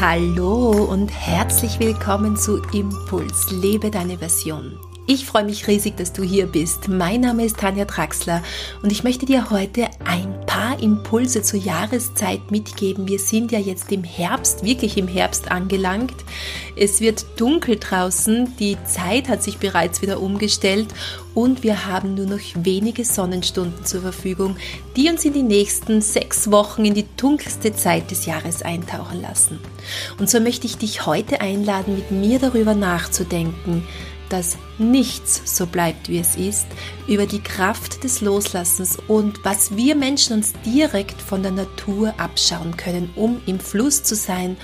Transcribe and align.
Hallo 0.00 0.70
und 0.90 1.08
herzlich 1.08 1.78
willkommen 1.78 2.36
zu 2.36 2.60
Impuls, 2.72 3.52
lebe 3.52 3.92
deine 3.92 4.18
Version. 4.18 4.76
Ich 5.06 5.24
freue 5.24 5.44
mich 5.44 5.68
riesig, 5.68 5.96
dass 5.96 6.12
du 6.12 6.24
hier 6.24 6.46
bist. 6.46 6.88
Mein 6.88 7.20
Name 7.20 7.44
ist 7.44 7.58
Tanja 7.58 7.84
Traxler 7.84 8.42
und 8.82 8.90
ich 8.90 9.04
möchte 9.04 9.24
dir 9.24 9.50
heute 9.50 9.86
ein 10.04 10.43
Impulse 10.80 11.42
zur 11.42 11.60
Jahreszeit 11.60 12.50
mitgeben. 12.50 13.08
Wir 13.08 13.18
sind 13.18 13.52
ja 13.52 13.58
jetzt 13.58 13.90
im 13.92 14.04
Herbst, 14.04 14.64
wirklich 14.64 14.96
im 14.96 15.08
Herbst 15.08 15.50
angelangt. 15.50 16.14
Es 16.76 17.00
wird 17.00 17.24
dunkel 17.36 17.78
draußen, 17.78 18.56
die 18.58 18.76
Zeit 18.84 19.28
hat 19.28 19.42
sich 19.42 19.58
bereits 19.58 20.02
wieder 20.02 20.20
umgestellt 20.20 20.88
und 21.34 21.62
wir 21.62 21.86
haben 21.86 22.14
nur 22.14 22.26
noch 22.26 22.40
wenige 22.54 23.04
Sonnenstunden 23.04 23.84
zur 23.84 24.02
Verfügung, 24.02 24.56
die 24.96 25.08
uns 25.08 25.24
in 25.24 25.32
die 25.32 25.42
nächsten 25.42 26.00
sechs 26.00 26.50
Wochen 26.50 26.84
in 26.84 26.94
die 26.94 27.06
dunkelste 27.16 27.74
Zeit 27.74 28.10
des 28.10 28.26
Jahres 28.26 28.62
eintauchen 28.62 29.20
lassen. 29.20 29.58
Und 30.18 30.30
so 30.30 30.40
möchte 30.40 30.66
ich 30.66 30.78
dich 30.78 31.06
heute 31.06 31.40
einladen, 31.40 31.96
mit 31.96 32.10
mir 32.10 32.38
darüber 32.38 32.74
nachzudenken, 32.74 33.84
dass 34.28 34.56
nichts 34.78 35.56
so 35.56 35.66
bleibt, 35.66 36.08
wie 36.08 36.18
es 36.18 36.36
ist, 36.36 36.66
über 37.06 37.26
die 37.26 37.40
Kraft 37.40 38.04
des 38.04 38.20
Loslassens 38.20 38.98
und 39.08 39.44
was 39.44 39.76
wir 39.76 39.94
Menschen 39.94 40.34
uns 40.34 40.52
direkt 40.64 41.20
von 41.20 41.42
der 41.42 41.52
Natur 41.52 42.14
abschauen 42.18 42.76
können, 42.76 43.10
um 43.16 43.40
im 43.46 43.60
Fluss 43.60 44.02
zu 44.02 44.14
sein, 44.14 44.56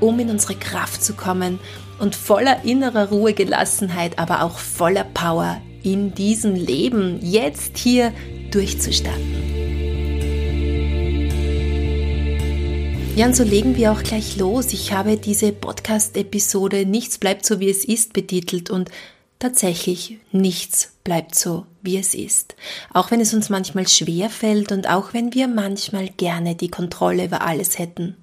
um 0.00 0.18
in 0.18 0.30
unsere 0.30 0.54
Kraft 0.54 1.02
zu 1.02 1.14
kommen 1.14 1.58
und 1.98 2.14
voller 2.14 2.64
innerer 2.64 3.08
Ruhe, 3.08 3.34
Gelassenheit, 3.34 4.18
aber 4.18 4.42
auch 4.42 4.58
voller 4.58 5.04
Power 5.04 5.60
in 5.82 6.14
diesem 6.14 6.54
Leben 6.54 7.18
jetzt 7.22 7.78
hier 7.78 8.12
durchzustarten. 8.50 9.37
Ja, 13.18 13.26
und 13.26 13.34
so 13.34 13.42
legen 13.42 13.74
wir 13.76 13.90
auch 13.90 14.04
gleich 14.04 14.36
los. 14.36 14.72
Ich 14.72 14.92
habe 14.92 15.16
diese 15.16 15.50
Podcast-Episode 15.50 16.86
Nichts 16.86 17.18
bleibt 17.18 17.44
so 17.44 17.58
wie 17.58 17.68
es 17.68 17.84
ist 17.84 18.12
betitelt 18.12 18.70
und 18.70 18.92
tatsächlich 19.40 20.18
nichts 20.30 20.92
bleibt 21.02 21.34
so, 21.34 21.66
wie 21.82 21.98
es 21.98 22.14
ist. 22.14 22.54
Auch 22.94 23.10
wenn 23.10 23.20
es 23.20 23.34
uns 23.34 23.48
manchmal 23.48 23.88
schwer 23.88 24.30
fällt 24.30 24.70
und 24.70 24.88
auch 24.88 25.14
wenn 25.14 25.34
wir 25.34 25.48
manchmal 25.48 26.10
gerne 26.10 26.54
die 26.54 26.68
Kontrolle 26.68 27.24
über 27.24 27.42
alles 27.42 27.80
hätten. 27.80 28.16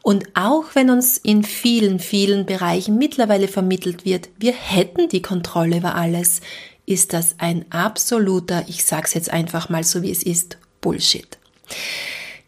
Und 0.00 0.24
auch 0.32 0.64
wenn 0.72 0.88
uns 0.88 1.18
in 1.18 1.44
vielen, 1.44 1.98
vielen 1.98 2.46
Bereichen 2.46 2.96
mittlerweile 2.96 3.48
vermittelt 3.48 4.06
wird, 4.06 4.30
wir 4.38 4.54
hätten 4.54 5.10
die 5.10 5.20
Kontrolle 5.20 5.76
über 5.76 5.94
alles, 5.94 6.40
ist 6.86 7.12
das 7.12 7.34
ein 7.36 7.70
absoluter, 7.70 8.64
ich 8.66 8.82
sag's 8.82 9.12
jetzt 9.12 9.30
einfach 9.30 9.68
mal 9.68 9.84
so 9.84 10.00
wie 10.00 10.10
es 10.10 10.22
ist, 10.22 10.56
Bullshit. 10.80 11.36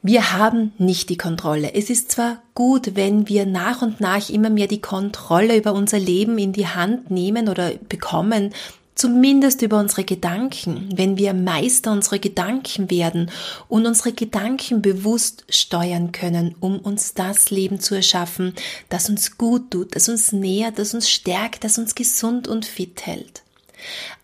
Wir 0.07 0.35
haben 0.35 0.75
nicht 0.77 1.09
die 1.09 1.17
Kontrolle. 1.17 1.73
Es 1.73 1.89
ist 1.89 2.13
zwar 2.13 2.43
gut, 2.55 2.95
wenn 2.95 3.27
wir 3.27 3.47
nach 3.47 3.81
und 3.81 4.03
nach 4.03 4.29
immer 4.29 4.51
mehr 4.51 4.67
die 4.67 4.83
Kontrolle 4.83 5.57
über 5.57 5.73
unser 5.73 5.99
Leben 5.99 6.37
in 6.37 6.53
die 6.53 6.67
Hand 6.67 7.11
nehmen 7.11 7.49
oder 7.49 7.71
bekommen, 7.89 8.53
zumindest 8.95 9.63
über 9.63 9.81
unsere 9.81 10.05
Gedanken, 10.05 10.91
wenn 10.95 11.17
wir 11.17 11.33
Meister 11.33 11.91
unserer 11.91 12.19
Gedanken 12.19 12.91
werden 12.91 13.31
und 13.69 13.87
unsere 13.87 14.13
Gedanken 14.13 14.83
bewusst 14.83 15.47
steuern 15.49 16.13
können, 16.13 16.55
um 16.61 16.81
uns 16.81 17.15
das 17.15 17.49
Leben 17.49 17.81
zu 17.81 17.95
erschaffen, 17.95 18.53
das 18.91 19.09
uns 19.09 19.39
gut 19.39 19.71
tut, 19.71 19.97
das 19.97 20.11
uns 20.11 20.33
nährt, 20.33 20.79
das 20.79 20.93
uns 20.93 21.09
stärkt, 21.09 21.65
das 21.65 21.79
uns 21.79 21.95
gesund 21.95 22.47
und 22.47 22.67
fit 22.67 23.07
hält. 23.07 23.44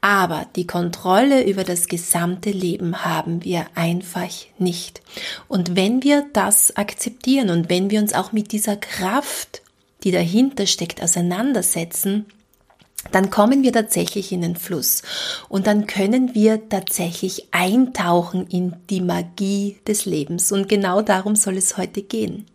Aber 0.00 0.46
die 0.56 0.66
Kontrolle 0.66 1.44
über 1.44 1.64
das 1.64 1.88
gesamte 1.88 2.50
Leben 2.50 3.04
haben 3.04 3.44
wir 3.44 3.66
einfach 3.74 4.30
nicht. 4.58 5.02
Und 5.48 5.76
wenn 5.76 6.02
wir 6.02 6.26
das 6.32 6.76
akzeptieren 6.76 7.50
und 7.50 7.68
wenn 7.68 7.90
wir 7.90 8.00
uns 8.00 8.14
auch 8.14 8.32
mit 8.32 8.52
dieser 8.52 8.76
Kraft, 8.76 9.62
die 10.02 10.10
dahinter 10.10 10.66
steckt, 10.66 11.02
auseinandersetzen, 11.02 12.26
dann 13.12 13.30
kommen 13.30 13.62
wir 13.62 13.72
tatsächlich 13.72 14.30
in 14.30 14.42
den 14.42 14.56
Fluss 14.56 15.02
und 15.48 15.66
dann 15.66 15.86
können 15.86 16.34
wir 16.34 16.68
tatsächlich 16.68 17.48
eintauchen 17.50 18.46
in 18.46 18.76
die 18.90 19.00
Magie 19.00 19.78
des 19.86 20.04
Lebens. 20.04 20.52
Und 20.52 20.68
genau 20.68 21.00
darum 21.00 21.34
soll 21.34 21.56
es 21.56 21.78
heute 21.78 22.02
gehen. 22.02 22.46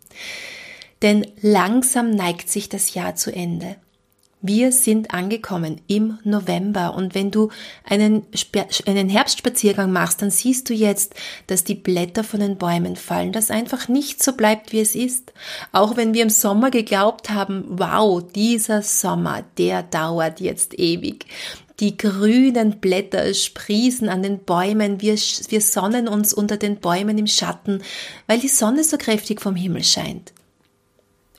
Denn 1.02 1.26
langsam 1.40 2.10
neigt 2.10 2.48
sich 2.48 2.68
das 2.68 2.94
Jahr 2.94 3.16
zu 3.16 3.32
Ende. 3.32 3.76
Wir 4.42 4.70
sind 4.70 5.12
angekommen 5.12 5.80
im 5.86 6.18
November 6.22 6.94
und 6.94 7.14
wenn 7.14 7.30
du 7.30 7.48
einen, 7.84 8.26
einen 8.84 9.08
Herbstspaziergang 9.08 9.90
machst, 9.90 10.20
dann 10.20 10.30
siehst 10.30 10.68
du 10.68 10.74
jetzt, 10.74 11.14
dass 11.46 11.64
die 11.64 11.74
Blätter 11.74 12.22
von 12.22 12.40
den 12.40 12.56
Bäumen 12.56 12.96
fallen, 12.96 13.32
dass 13.32 13.50
einfach 13.50 13.88
nicht 13.88 14.22
so 14.22 14.34
bleibt, 14.34 14.72
wie 14.72 14.80
es 14.80 14.94
ist. 14.94 15.32
Auch 15.72 15.96
wenn 15.96 16.12
wir 16.12 16.22
im 16.22 16.30
Sommer 16.30 16.70
geglaubt 16.70 17.30
haben, 17.30 17.64
wow, 17.66 18.22
dieser 18.34 18.82
Sommer, 18.82 19.42
der 19.56 19.82
dauert 19.82 20.40
jetzt 20.40 20.78
ewig. 20.78 21.26
Die 21.80 21.96
grünen 21.96 22.78
Blätter 22.78 23.32
sprießen 23.32 24.08
an 24.08 24.22
den 24.22 24.38
Bäumen, 24.38 25.00
wir, 25.00 25.14
wir 25.14 25.60
sonnen 25.60 26.08
uns 26.08 26.32
unter 26.32 26.56
den 26.56 26.76
Bäumen 26.76 27.18
im 27.18 27.26
Schatten, 27.26 27.82
weil 28.26 28.38
die 28.38 28.48
Sonne 28.48 28.84
so 28.84 28.96
kräftig 28.98 29.40
vom 29.40 29.56
Himmel 29.56 29.82
scheint. 29.82 30.32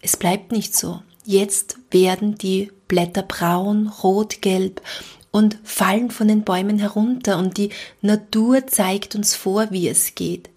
Es 0.02 0.18
bleibt 0.18 0.52
nicht 0.52 0.76
so. 0.76 1.02
Jetzt 1.30 1.76
werden 1.92 2.36
die 2.36 2.72
Blätter 2.88 3.22
braun, 3.22 3.90
rot, 4.02 4.42
gelb 4.42 4.82
und 5.30 5.58
fallen 5.62 6.10
von 6.10 6.30
den 6.30 6.46
Bäumen 6.46 6.80
herunter 6.80 7.38
und 7.38 7.58
die 7.58 7.72
Natur 8.02 8.66
zeigt 8.66 9.14
uns 9.14 9.36
vor, 9.36 9.70
wie 9.70 9.90
es 9.90 10.16
geht. 10.16 10.50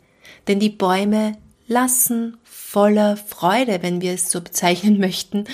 Denn 0.46 0.60
die 0.60 0.68
Bäume 0.68 1.36
lassen 1.66 2.36
voller 2.44 3.16
Freude, 3.16 3.82
wenn 3.82 4.00
wir 4.00 4.12
es 4.12 4.30
so 4.30 4.40
bezeichnen 4.40 4.98
möchten, 5.00 5.46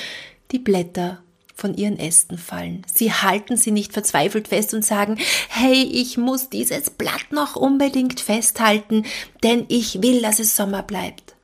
die 0.52 0.58
Blätter 0.58 1.22
von 1.54 1.74
ihren 1.74 1.98
Ästen 1.98 2.36
fallen. 2.36 2.82
Sie 2.94 3.10
halten 3.10 3.56
sie 3.56 3.70
nicht 3.70 3.94
verzweifelt 3.94 4.48
fest 4.48 4.74
und 4.74 4.84
sagen, 4.84 5.16
hey, 5.48 5.82
ich 5.82 6.18
muss 6.18 6.50
dieses 6.50 6.90
Blatt 6.90 7.32
noch 7.32 7.56
unbedingt 7.56 8.20
festhalten, 8.20 9.06
denn 9.42 9.64
ich 9.68 10.02
will, 10.02 10.20
dass 10.20 10.40
es 10.40 10.56
Sommer 10.56 10.82
bleibt. 10.82 11.36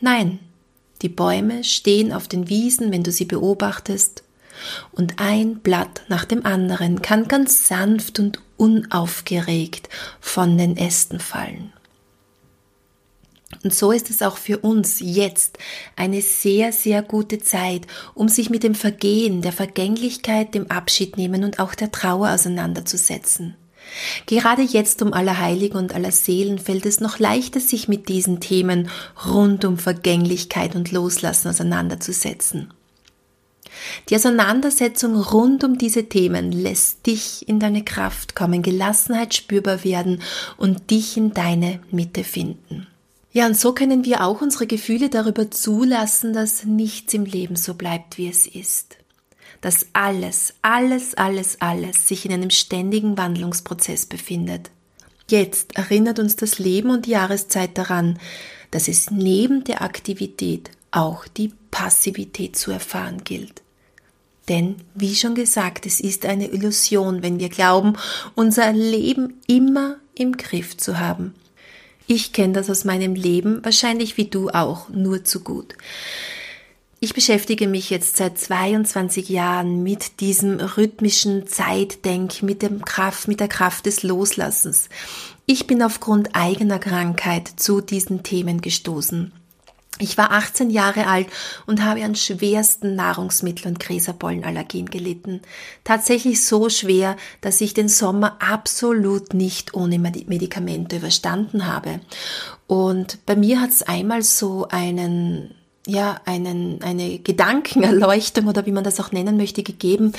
Nein, 0.00 0.40
die 1.04 1.10
Bäume 1.10 1.62
stehen 1.64 2.12
auf 2.14 2.28
den 2.28 2.48
Wiesen, 2.48 2.90
wenn 2.90 3.02
du 3.02 3.12
sie 3.12 3.26
beobachtest, 3.26 4.24
und 4.92 5.20
ein 5.20 5.58
Blatt 5.58 6.02
nach 6.08 6.24
dem 6.24 6.46
anderen 6.46 7.02
kann 7.02 7.28
ganz 7.28 7.68
sanft 7.68 8.18
und 8.18 8.40
unaufgeregt 8.56 9.90
von 10.20 10.56
den 10.56 10.78
Ästen 10.78 11.20
fallen. 11.20 11.72
Und 13.62 13.74
so 13.74 13.92
ist 13.92 14.08
es 14.08 14.22
auch 14.22 14.38
für 14.38 14.58
uns 14.58 15.00
jetzt 15.00 15.58
eine 15.94 16.22
sehr, 16.22 16.72
sehr 16.72 17.02
gute 17.02 17.38
Zeit, 17.38 17.86
um 18.14 18.28
sich 18.28 18.48
mit 18.48 18.62
dem 18.62 18.74
Vergehen, 18.74 19.42
der 19.42 19.52
Vergänglichkeit, 19.52 20.54
dem 20.54 20.70
Abschied 20.70 21.18
nehmen 21.18 21.44
und 21.44 21.58
auch 21.58 21.74
der 21.74 21.92
Trauer 21.92 22.30
auseinanderzusetzen. 22.30 23.56
Gerade 24.26 24.62
jetzt 24.62 25.02
um 25.02 25.12
aller 25.12 25.38
Heiligen 25.38 25.76
und 25.76 25.94
aller 25.94 26.12
Seelen 26.12 26.58
fällt 26.58 26.86
es 26.86 27.00
noch 27.00 27.18
leichter, 27.18 27.60
sich 27.60 27.88
mit 27.88 28.08
diesen 28.08 28.40
Themen 28.40 28.88
rund 29.26 29.64
um 29.64 29.78
Vergänglichkeit 29.78 30.74
und 30.74 30.92
Loslassen 30.92 31.48
auseinanderzusetzen. 31.48 32.72
Die 34.08 34.16
Auseinandersetzung 34.16 35.20
rund 35.20 35.64
um 35.64 35.78
diese 35.78 36.08
Themen 36.08 36.52
lässt 36.52 37.06
dich 37.06 37.48
in 37.48 37.58
deine 37.58 37.84
Kraft 37.84 38.34
kommen, 38.34 38.62
Gelassenheit 38.62 39.34
spürbar 39.34 39.84
werden 39.84 40.22
und 40.56 40.90
dich 40.90 41.16
in 41.16 41.34
deine 41.34 41.80
Mitte 41.90 42.24
finden. 42.24 42.86
Ja, 43.32 43.46
und 43.46 43.58
so 43.58 43.72
können 43.72 44.04
wir 44.04 44.22
auch 44.22 44.40
unsere 44.42 44.68
Gefühle 44.68 45.08
darüber 45.08 45.50
zulassen, 45.50 46.32
dass 46.32 46.64
nichts 46.64 47.14
im 47.14 47.24
Leben 47.24 47.56
so 47.56 47.74
bleibt, 47.74 48.16
wie 48.16 48.28
es 48.28 48.46
ist 48.46 48.96
dass 49.64 49.86
alles, 49.94 50.52
alles, 50.60 51.14
alles, 51.14 51.58
alles 51.58 52.06
sich 52.06 52.26
in 52.26 52.32
einem 52.34 52.50
ständigen 52.50 53.16
Wandlungsprozess 53.16 54.04
befindet. 54.04 54.70
Jetzt 55.26 55.74
erinnert 55.74 56.18
uns 56.18 56.36
das 56.36 56.58
Leben 56.58 56.90
und 56.90 57.06
die 57.06 57.12
Jahreszeit 57.12 57.78
daran, 57.78 58.18
dass 58.72 58.88
es 58.88 59.10
neben 59.10 59.64
der 59.64 59.80
Aktivität 59.80 60.70
auch 60.90 61.26
die 61.26 61.50
Passivität 61.70 62.56
zu 62.56 62.72
erfahren 62.72 63.24
gilt. 63.24 63.62
Denn, 64.50 64.76
wie 64.94 65.14
schon 65.14 65.34
gesagt, 65.34 65.86
es 65.86 65.98
ist 65.98 66.26
eine 66.26 66.48
Illusion, 66.48 67.22
wenn 67.22 67.38
wir 67.38 67.48
glauben, 67.48 67.94
unser 68.34 68.70
Leben 68.70 69.40
immer 69.46 69.96
im 70.14 70.36
Griff 70.36 70.76
zu 70.76 70.98
haben. 70.98 71.32
Ich 72.06 72.34
kenne 72.34 72.52
das 72.52 72.68
aus 72.68 72.84
meinem 72.84 73.14
Leben, 73.14 73.64
wahrscheinlich 73.64 74.18
wie 74.18 74.26
du 74.26 74.50
auch, 74.50 74.90
nur 74.90 75.24
zu 75.24 75.40
gut. 75.40 75.74
Ich 77.04 77.12
beschäftige 77.12 77.68
mich 77.68 77.90
jetzt 77.90 78.16
seit 78.16 78.38
22 78.38 79.28
Jahren 79.28 79.82
mit 79.82 80.20
diesem 80.20 80.58
rhythmischen 80.58 81.46
Zeitdenk, 81.46 82.42
mit 82.42 82.62
dem 82.62 82.82
Kraft, 82.82 83.28
mit 83.28 83.40
der 83.40 83.48
Kraft 83.48 83.84
des 83.84 84.02
Loslassens. 84.02 84.88
Ich 85.44 85.66
bin 85.66 85.82
aufgrund 85.82 86.34
eigener 86.34 86.78
Krankheit 86.78 87.46
zu 87.56 87.82
diesen 87.82 88.22
Themen 88.22 88.62
gestoßen. 88.62 89.32
Ich 89.98 90.16
war 90.16 90.32
18 90.32 90.70
Jahre 90.70 91.06
alt 91.06 91.26
und 91.66 91.84
habe 91.84 92.02
an 92.02 92.14
schwersten 92.14 92.94
Nahrungsmittel- 92.94 93.68
und 93.68 93.80
Gräserpollenallergien 93.80 94.86
gelitten. 94.86 95.42
Tatsächlich 95.84 96.46
so 96.46 96.70
schwer, 96.70 97.18
dass 97.42 97.60
ich 97.60 97.74
den 97.74 97.90
Sommer 97.90 98.38
absolut 98.40 99.34
nicht 99.34 99.74
ohne 99.74 99.98
Medikamente 99.98 100.96
überstanden 100.96 101.66
habe. 101.66 102.00
Und 102.66 103.18
bei 103.26 103.36
mir 103.36 103.60
hat 103.60 103.72
es 103.72 103.82
einmal 103.82 104.22
so 104.22 104.68
einen 104.70 105.54
ja, 105.86 106.20
einen, 106.24 106.82
eine 106.82 107.18
Gedankenerleuchtung 107.18 108.46
oder 108.46 108.66
wie 108.66 108.72
man 108.72 108.84
das 108.84 109.00
auch 109.00 109.12
nennen 109.12 109.36
möchte, 109.36 109.62
gegeben. 109.62 110.12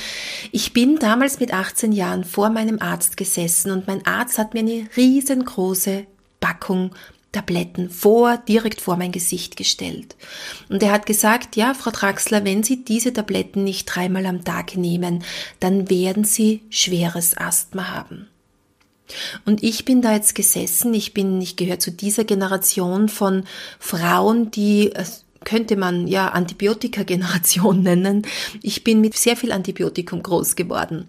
Ich 0.52 0.72
bin 0.72 0.98
damals 0.98 1.40
mit 1.40 1.52
18 1.52 1.92
Jahren 1.92 2.24
vor 2.24 2.50
meinem 2.50 2.80
Arzt 2.80 3.16
gesessen 3.16 3.72
und 3.72 3.86
mein 3.86 4.06
Arzt 4.06 4.38
hat 4.38 4.54
mir 4.54 4.60
eine 4.60 4.86
riesengroße 4.96 6.06
Packung 6.40 6.92
Tabletten 7.32 7.90
vor, 7.90 8.38
direkt 8.38 8.80
vor 8.80 8.96
mein 8.96 9.12
Gesicht 9.12 9.58
gestellt. 9.58 10.16
Und 10.70 10.82
er 10.82 10.92
hat 10.92 11.04
gesagt, 11.04 11.54
ja, 11.54 11.74
Frau 11.74 11.90
Draxler, 11.90 12.44
wenn 12.44 12.62
Sie 12.62 12.82
diese 12.82 13.12
Tabletten 13.12 13.62
nicht 13.62 13.84
dreimal 13.84 14.24
am 14.24 14.42
Tag 14.42 14.76
nehmen, 14.76 15.22
dann 15.60 15.90
werden 15.90 16.24
Sie 16.24 16.62
schweres 16.70 17.36
Asthma 17.36 17.90
haben. 17.90 18.28
Und 19.44 19.62
ich 19.62 19.84
bin 19.84 20.00
da 20.00 20.14
jetzt 20.14 20.34
gesessen, 20.34 20.94
ich 20.94 21.12
bin, 21.12 21.40
ich 21.42 21.56
gehöre 21.56 21.78
zu 21.78 21.92
dieser 21.92 22.24
Generation 22.24 23.08
von 23.08 23.44
Frauen, 23.78 24.50
die 24.50 24.92
äh, 24.92 25.04
könnte 25.46 25.76
man 25.76 26.06
ja 26.06 26.28
Antibiotika-Generation 26.28 27.82
nennen. 27.82 28.26
Ich 28.60 28.84
bin 28.84 29.00
mit 29.00 29.16
sehr 29.16 29.36
viel 29.36 29.52
Antibiotikum 29.52 30.22
groß 30.22 30.56
geworden. 30.56 31.08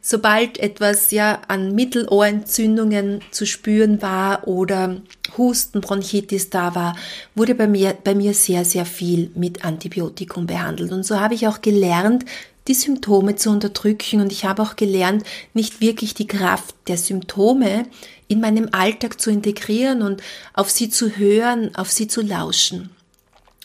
Sobald 0.00 0.58
etwas 0.58 1.10
ja 1.10 1.42
an 1.48 1.74
Mittelohrentzündungen 1.74 3.22
zu 3.32 3.46
spüren 3.46 4.00
war 4.00 4.46
oder 4.46 5.00
Husten, 5.36 5.80
Bronchitis 5.80 6.50
da 6.50 6.76
war, 6.76 6.96
wurde 7.34 7.56
bei 7.56 7.66
mir, 7.66 7.96
bei 8.04 8.14
mir 8.14 8.34
sehr, 8.34 8.64
sehr 8.64 8.86
viel 8.86 9.32
mit 9.34 9.64
Antibiotikum 9.64 10.46
behandelt. 10.46 10.92
Und 10.92 11.04
so 11.04 11.18
habe 11.18 11.34
ich 11.34 11.48
auch 11.48 11.62
gelernt, 11.62 12.24
die 12.68 12.74
Symptome 12.74 13.36
zu 13.36 13.50
unterdrücken 13.50 14.20
und 14.20 14.30
ich 14.30 14.44
habe 14.44 14.62
auch 14.62 14.76
gelernt, 14.76 15.24
nicht 15.54 15.80
wirklich 15.80 16.14
die 16.14 16.26
Kraft 16.26 16.74
der 16.86 16.98
Symptome 16.98 17.86
in 18.28 18.40
meinem 18.40 18.68
Alltag 18.72 19.20
zu 19.20 19.30
integrieren 19.30 20.02
und 20.02 20.22
auf 20.52 20.70
sie 20.70 20.90
zu 20.90 21.16
hören, 21.16 21.74
auf 21.74 21.90
sie 21.90 22.06
zu 22.06 22.20
lauschen. 22.20 22.90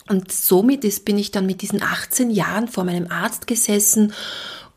Und 0.07 0.31
somit 0.31 0.83
ist, 0.83 1.05
bin 1.05 1.17
ich 1.17 1.31
dann 1.31 1.45
mit 1.45 1.61
diesen 1.61 1.81
18 1.81 2.29
Jahren 2.29 2.67
vor 2.67 2.83
meinem 2.83 3.11
Arzt 3.11 3.47
gesessen 3.47 4.13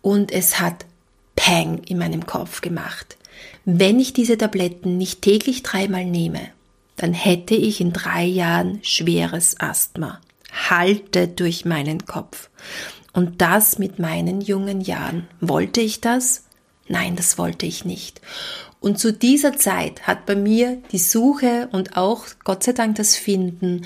und 0.01 0.33
es 0.33 0.59
hat 0.59 0.87
Pang 1.37 1.79
in 1.85 1.99
meinem 1.99 2.27
Kopf 2.27 2.61
gemacht. 2.63 3.17
Wenn 3.65 4.01
ich 4.01 4.13
diese 4.13 4.39
Tabletten 4.39 4.97
nicht 4.97 5.23
täglich 5.23 5.63
dreimal 5.63 6.05
nehme, 6.05 6.41
dann 6.97 7.13
hätte 7.13 7.55
ich 7.55 7.81
in 7.81 7.93
drei 7.93 8.25
Jahren 8.25 8.81
schweres 8.83 9.61
Asthma. 9.61 10.21
Halte 10.71 11.29
durch 11.29 11.65
meinen 11.65 12.07
Kopf. 12.07 12.49
Und 13.13 13.41
das 13.41 13.79
mit 13.79 13.99
meinen 13.99 14.41
jungen 14.41 14.81
Jahren. 14.81 15.29
Wollte 15.41 15.81
ich 15.81 16.01
das? 16.01 16.45
Nein, 16.89 17.17
das 17.17 17.39
wollte 17.39 17.67
ich 17.67 17.85
nicht. 17.85 18.21
Und 18.81 18.99
zu 18.99 19.13
dieser 19.13 19.57
Zeit 19.57 20.07
hat 20.07 20.25
bei 20.27 20.37
mir 20.37 20.81
die 20.93 20.99
Suche 20.99 21.69
und 21.73 21.97
auch 21.97 22.25
Gott 22.45 22.63
sei 22.63 22.73
Dank 22.73 22.97
das 22.97 23.17
Finden 23.17 23.83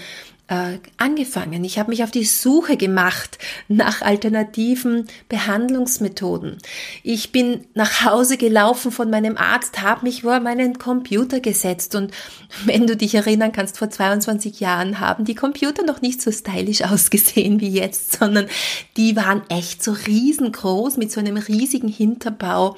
äh, 0.52 0.78
angefangen. 0.98 1.64
Ich 1.64 1.78
habe 1.78 1.90
mich 1.90 2.04
auf 2.04 2.10
die 2.10 2.26
Suche 2.26 2.76
gemacht 2.76 3.38
nach 3.68 4.02
alternativen 4.02 5.06
Behandlungsmethoden. 5.30 6.58
Ich 7.02 7.32
bin 7.32 7.64
nach 7.72 8.04
Hause 8.04 8.36
gelaufen 8.36 8.92
von 8.92 9.08
meinem 9.08 9.38
Arzt, 9.38 9.80
habe 9.80 10.04
mich 10.04 10.22
vor 10.22 10.40
meinen 10.40 10.78
Computer 10.78 11.40
gesetzt 11.40 11.94
und 11.94 12.12
wenn 12.66 12.86
du 12.86 12.96
dich 12.96 13.14
erinnern 13.14 13.52
kannst, 13.52 13.78
vor 13.78 13.88
22 13.88 14.60
Jahren 14.60 15.00
haben 15.00 15.24
die 15.24 15.34
Computer 15.34 15.84
noch 15.84 16.02
nicht 16.02 16.20
so 16.20 16.30
stylisch 16.30 16.82
ausgesehen 16.90 17.60
wie 17.60 17.70
jetzt, 17.70 18.18
sondern 18.18 18.46
die 18.98 19.16
waren 19.16 19.42
echt 19.48 19.82
so 19.82 19.92
riesengroß 19.92 20.98
mit 20.98 21.10
so 21.10 21.20
einem 21.20 21.38
riesigen 21.38 21.88
Hinterbau 21.88 22.76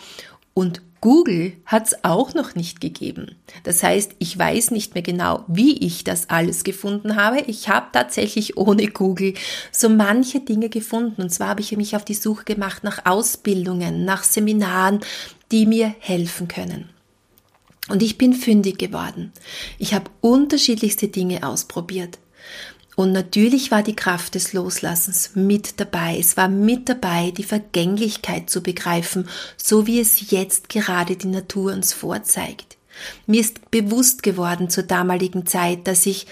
und 0.55 0.81
Google 1.05 1.53
hat 1.67 1.89
es 1.89 2.03
auch 2.03 2.33
noch 2.33 2.55
nicht 2.55 2.81
gegeben. 2.81 3.35
Das 3.63 3.83
heißt, 3.83 4.13
ich 4.21 4.39
weiß 4.39 4.71
nicht 4.71 4.95
mehr 4.95 5.03
genau, 5.03 5.45
wie 5.49 5.77
ich 5.85 6.03
das 6.03 6.31
alles 6.31 6.65
gefunden 6.65 7.17
habe. 7.17 7.43
Ich 7.47 7.69
habe 7.69 7.89
tatsächlich 7.93 8.57
ohne 8.57 8.87
Google 8.87 9.35
so 9.71 9.91
manche 9.91 10.41
Dinge 10.41 10.71
gefunden. 10.71 11.21
Und 11.21 11.29
zwar 11.29 11.49
habe 11.49 11.61
ich 11.61 11.77
mich 11.77 11.95
auf 11.95 12.07
die 12.07 12.15
Suche 12.15 12.45
gemacht 12.45 12.85
nach 12.85 13.05
Ausbildungen, 13.05 14.07
nach 14.07 14.25
Seminaren, 14.25 15.01
die 15.53 15.67
mir 15.67 15.95
helfen 15.99 16.49
können. 16.49 16.89
Und 17.91 18.03
ich 18.03 18.17
bin 18.17 18.33
fündig 18.33 18.79
geworden. 18.79 19.31
Ich 19.79 19.93
habe 19.93 20.11
unterschiedlichste 20.23 21.09
Dinge 21.09 21.47
ausprobiert. 21.47 22.19
Und 22.97 23.13
natürlich 23.13 23.71
war 23.71 23.83
die 23.83 23.97
Kraft 23.97 24.35
des 24.35 24.53
Loslassens 24.53 25.33
mit 25.35 25.81
dabei. 25.81 26.17
Es 26.19 26.37
war 26.37 26.49
mit 26.49 26.89
dabei, 26.89 27.33
die 27.33 27.43
Vergänglichkeit 27.43 28.49
zu 28.49 28.63
begreifen, 28.63 29.29
so 29.57 29.87
wie 29.87 30.01
es 30.01 30.31
jetzt 30.31 30.69
gerade 30.69 31.17
die 31.17 31.29
Natur 31.29 31.73
uns 31.73 31.93
vorzeigt. 31.93 32.77
Mir 33.27 33.41
ist 33.41 33.71
bewusst 33.71 34.23
geworden 34.23 34.71
zur 34.71 34.85
damaligen 34.85 35.47
Zeit, 35.47 35.87
dass 35.89 36.07
ich 36.07 36.27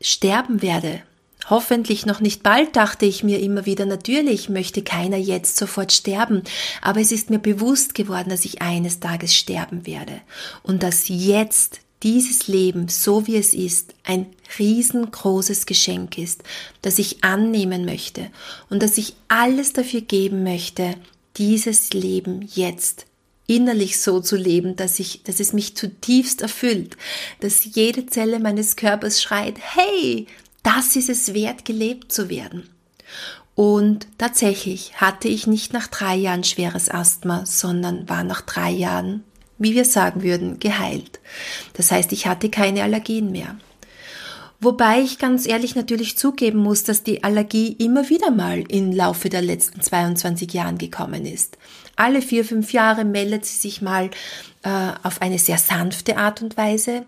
sterben 0.00 0.62
werde. 0.62 1.02
Hoffentlich 1.50 2.06
noch 2.06 2.20
nicht 2.20 2.42
bald, 2.42 2.76
dachte 2.76 3.04
ich 3.04 3.24
mir 3.24 3.40
immer 3.40 3.66
wieder, 3.66 3.84
natürlich 3.84 4.48
möchte 4.48 4.82
keiner 4.82 5.16
jetzt 5.16 5.56
sofort 5.56 5.92
sterben, 5.92 6.42
aber 6.80 7.00
es 7.00 7.10
ist 7.10 7.30
mir 7.30 7.40
bewusst 7.40 7.94
geworden, 7.94 8.30
dass 8.30 8.44
ich 8.44 8.62
eines 8.62 9.00
Tages 9.00 9.34
sterben 9.34 9.86
werde 9.86 10.20
und 10.62 10.84
dass 10.84 11.08
jetzt 11.08 11.80
dieses 12.02 12.48
Leben, 12.48 12.88
so 12.88 13.26
wie 13.26 13.36
es 13.36 13.54
ist, 13.54 13.94
ein 14.04 14.26
riesengroßes 14.58 15.66
Geschenk 15.66 16.18
ist, 16.18 16.42
das 16.82 16.98
ich 16.98 17.22
annehmen 17.24 17.84
möchte 17.84 18.30
und 18.70 18.82
dass 18.82 18.98
ich 18.98 19.14
alles 19.28 19.72
dafür 19.72 20.00
geben 20.00 20.42
möchte, 20.42 20.94
dieses 21.36 21.92
Leben 21.92 22.48
jetzt 22.54 23.06
innerlich 23.46 24.00
so 24.00 24.20
zu 24.20 24.36
leben, 24.36 24.76
dass 24.76 24.98
ich, 24.98 25.22
dass 25.24 25.40
es 25.40 25.52
mich 25.52 25.76
zutiefst 25.76 26.42
erfüllt, 26.42 26.96
dass 27.40 27.64
jede 27.74 28.06
Zelle 28.06 28.40
meines 28.40 28.76
Körpers 28.76 29.22
schreit, 29.22 29.56
hey, 29.58 30.26
das 30.62 30.96
ist 30.96 31.08
es 31.08 31.34
wert, 31.34 31.64
gelebt 31.64 32.12
zu 32.12 32.28
werden. 32.28 32.68
Und 33.54 34.06
tatsächlich 34.16 34.94
hatte 34.94 35.28
ich 35.28 35.46
nicht 35.46 35.72
nach 35.72 35.86
drei 35.88 36.16
Jahren 36.16 36.44
schweres 36.44 36.88
Asthma, 36.88 37.44
sondern 37.44 38.08
war 38.08 38.24
nach 38.24 38.40
drei 38.40 38.70
Jahren 38.70 39.24
wie 39.62 39.74
wir 39.74 39.84
sagen 39.84 40.22
würden, 40.22 40.58
geheilt. 40.58 41.20
Das 41.74 41.90
heißt, 41.90 42.12
ich 42.12 42.26
hatte 42.26 42.50
keine 42.50 42.82
Allergien 42.82 43.32
mehr. 43.32 43.56
Wobei 44.60 45.00
ich 45.00 45.18
ganz 45.18 45.46
ehrlich 45.46 45.74
natürlich 45.74 46.16
zugeben 46.16 46.60
muss, 46.60 46.84
dass 46.84 47.02
die 47.02 47.24
Allergie 47.24 47.72
immer 47.72 48.08
wieder 48.08 48.30
mal 48.30 48.60
im 48.68 48.92
Laufe 48.92 49.28
der 49.28 49.42
letzten 49.42 49.80
22 49.80 50.52
Jahren 50.52 50.78
gekommen 50.78 51.26
ist. 51.26 51.58
Alle 51.96 52.22
vier, 52.22 52.44
fünf 52.44 52.72
Jahre 52.72 53.04
meldet 53.04 53.44
sie 53.44 53.56
sich 53.56 53.82
mal 53.82 54.10
äh, 54.62 54.92
auf 55.02 55.20
eine 55.20 55.40
sehr 55.40 55.58
sanfte 55.58 56.16
Art 56.16 56.42
und 56.42 56.56
Weise. 56.56 57.04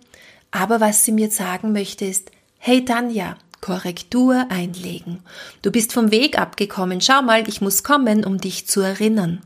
Aber 0.50 0.80
was 0.80 1.04
sie 1.04 1.12
mir 1.12 1.30
sagen 1.30 1.72
möchte 1.72 2.04
ist, 2.04 2.32
hey 2.58 2.84
Tanja, 2.84 3.36
Korrektur 3.60 4.46
einlegen. 4.50 5.20
Du 5.62 5.70
bist 5.70 5.92
vom 5.92 6.10
Weg 6.10 6.38
abgekommen. 6.38 7.00
Schau 7.00 7.22
mal, 7.22 7.48
ich 7.48 7.60
muss 7.60 7.82
kommen, 7.82 8.24
um 8.24 8.38
dich 8.38 8.66
zu 8.66 8.80
erinnern. 8.80 9.40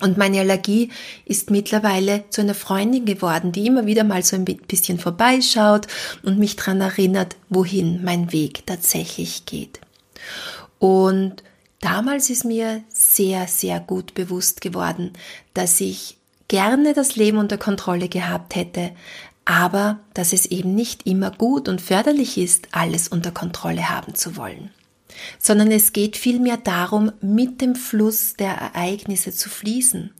Und 0.00 0.18
meine 0.18 0.40
Allergie 0.40 0.90
ist 1.24 1.50
mittlerweile 1.50 2.24
zu 2.28 2.42
einer 2.42 2.54
Freundin 2.54 3.06
geworden, 3.06 3.52
die 3.52 3.66
immer 3.66 3.86
wieder 3.86 4.04
mal 4.04 4.22
so 4.22 4.36
ein 4.36 4.44
bisschen 4.44 4.98
vorbeischaut 4.98 5.86
und 6.22 6.38
mich 6.38 6.56
daran 6.56 6.82
erinnert, 6.82 7.36
wohin 7.48 8.04
mein 8.04 8.30
Weg 8.30 8.66
tatsächlich 8.66 9.46
geht. 9.46 9.80
Und 10.78 11.42
damals 11.80 12.28
ist 12.28 12.44
mir 12.44 12.82
sehr, 12.88 13.46
sehr 13.46 13.80
gut 13.80 14.12
bewusst 14.12 14.60
geworden, 14.60 15.14
dass 15.54 15.80
ich 15.80 16.18
gerne 16.48 16.92
das 16.92 17.16
Leben 17.16 17.38
unter 17.38 17.56
Kontrolle 17.56 18.10
gehabt 18.10 18.54
hätte, 18.54 18.92
aber 19.46 20.00
dass 20.12 20.34
es 20.34 20.44
eben 20.44 20.74
nicht 20.74 21.06
immer 21.06 21.30
gut 21.30 21.68
und 21.68 21.80
förderlich 21.80 22.36
ist, 22.36 22.68
alles 22.72 23.08
unter 23.08 23.30
Kontrolle 23.30 23.88
haben 23.88 24.14
zu 24.14 24.36
wollen 24.36 24.70
sondern 25.38 25.70
es 25.70 25.92
geht 25.92 26.16
vielmehr 26.16 26.56
darum, 26.56 27.12
mit 27.20 27.60
dem 27.60 27.74
Fluss 27.74 28.34
der 28.34 28.52
Ereignisse 28.52 29.32
zu 29.32 29.48
fließen. 29.48 30.10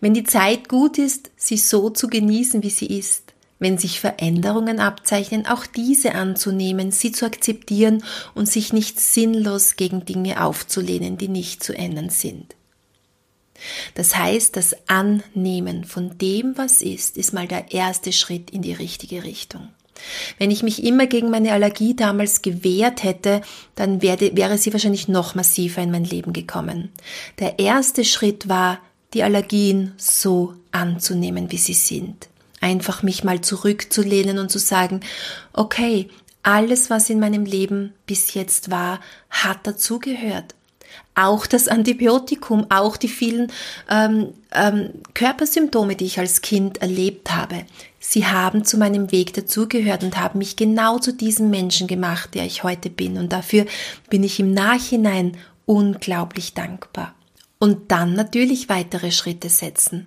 Wenn 0.00 0.14
die 0.14 0.24
Zeit 0.24 0.68
gut 0.68 0.98
ist, 0.98 1.30
sie 1.36 1.56
so 1.56 1.90
zu 1.90 2.08
genießen, 2.08 2.62
wie 2.62 2.70
sie 2.70 2.86
ist. 2.86 3.32
Wenn 3.58 3.78
sich 3.78 4.00
Veränderungen 4.00 4.80
abzeichnen, 4.80 5.46
auch 5.46 5.64
diese 5.64 6.14
anzunehmen, 6.14 6.90
sie 6.90 7.12
zu 7.12 7.24
akzeptieren 7.24 8.02
und 8.34 8.48
sich 8.48 8.72
nicht 8.72 9.00
sinnlos 9.00 9.76
gegen 9.76 10.04
Dinge 10.04 10.44
aufzulehnen, 10.44 11.16
die 11.16 11.28
nicht 11.28 11.62
zu 11.62 11.76
ändern 11.76 12.10
sind. 12.10 12.56
Das 13.94 14.16
heißt, 14.16 14.56
das 14.56 14.76
Annehmen 14.88 15.84
von 15.84 16.18
dem, 16.18 16.58
was 16.58 16.82
ist, 16.82 17.16
ist 17.16 17.32
mal 17.32 17.46
der 17.46 17.72
erste 17.72 18.12
Schritt 18.12 18.50
in 18.50 18.62
die 18.62 18.72
richtige 18.72 19.24
Richtung. 19.24 19.68
Wenn 20.38 20.50
ich 20.50 20.62
mich 20.62 20.84
immer 20.84 21.06
gegen 21.06 21.30
meine 21.30 21.52
Allergie 21.52 21.94
damals 21.94 22.42
gewehrt 22.42 23.02
hätte, 23.02 23.40
dann 23.74 24.02
werde, 24.02 24.36
wäre 24.36 24.58
sie 24.58 24.72
wahrscheinlich 24.72 25.08
noch 25.08 25.34
massiver 25.34 25.82
in 25.82 25.90
mein 25.90 26.04
Leben 26.04 26.32
gekommen. 26.32 26.90
Der 27.38 27.58
erste 27.58 28.04
Schritt 28.04 28.48
war, 28.48 28.78
die 29.14 29.22
Allergien 29.22 29.94
so 29.96 30.54
anzunehmen, 30.72 31.50
wie 31.52 31.58
sie 31.58 31.74
sind. 31.74 32.28
Einfach 32.60 33.02
mich 33.02 33.24
mal 33.24 33.40
zurückzulehnen 33.40 34.38
und 34.38 34.50
zu 34.50 34.58
sagen, 34.58 35.00
okay, 35.52 36.08
alles, 36.42 36.90
was 36.90 37.10
in 37.10 37.20
meinem 37.20 37.44
Leben 37.44 37.94
bis 38.06 38.34
jetzt 38.34 38.70
war, 38.70 39.00
hat 39.30 39.66
dazugehört. 39.66 40.54
Auch 41.14 41.46
das 41.46 41.68
Antibiotikum, 41.68 42.66
auch 42.70 42.96
die 42.96 43.08
vielen 43.08 43.50
ähm, 43.88 44.34
ähm, 44.52 44.90
Körpersymptome, 45.14 45.96
die 45.96 46.06
ich 46.06 46.18
als 46.18 46.42
Kind 46.42 46.82
erlebt 46.82 47.32
habe, 47.34 47.64
sie 48.06 48.26
haben 48.26 48.64
zu 48.64 48.76
meinem 48.76 49.10
Weg 49.10 49.32
dazugehört 49.32 50.04
und 50.04 50.18
haben 50.18 50.38
mich 50.38 50.56
genau 50.56 50.98
zu 50.98 51.12
diesem 51.12 51.50
Menschen 51.50 51.86
gemacht, 51.86 52.34
der 52.34 52.44
ich 52.44 52.62
heute 52.62 52.90
bin. 52.90 53.16
Und 53.16 53.32
dafür 53.32 53.64
bin 54.10 54.22
ich 54.22 54.38
im 54.38 54.52
Nachhinein 54.52 55.36
unglaublich 55.64 56.54
dankbar. 56.54 57.14
Und 57.58 57.90
dann 57.90 58.12
natürlich 58.12 58.68
weitere 58.68 59.10
Schritte 59.10 59.48
setzen. 59.48 60.06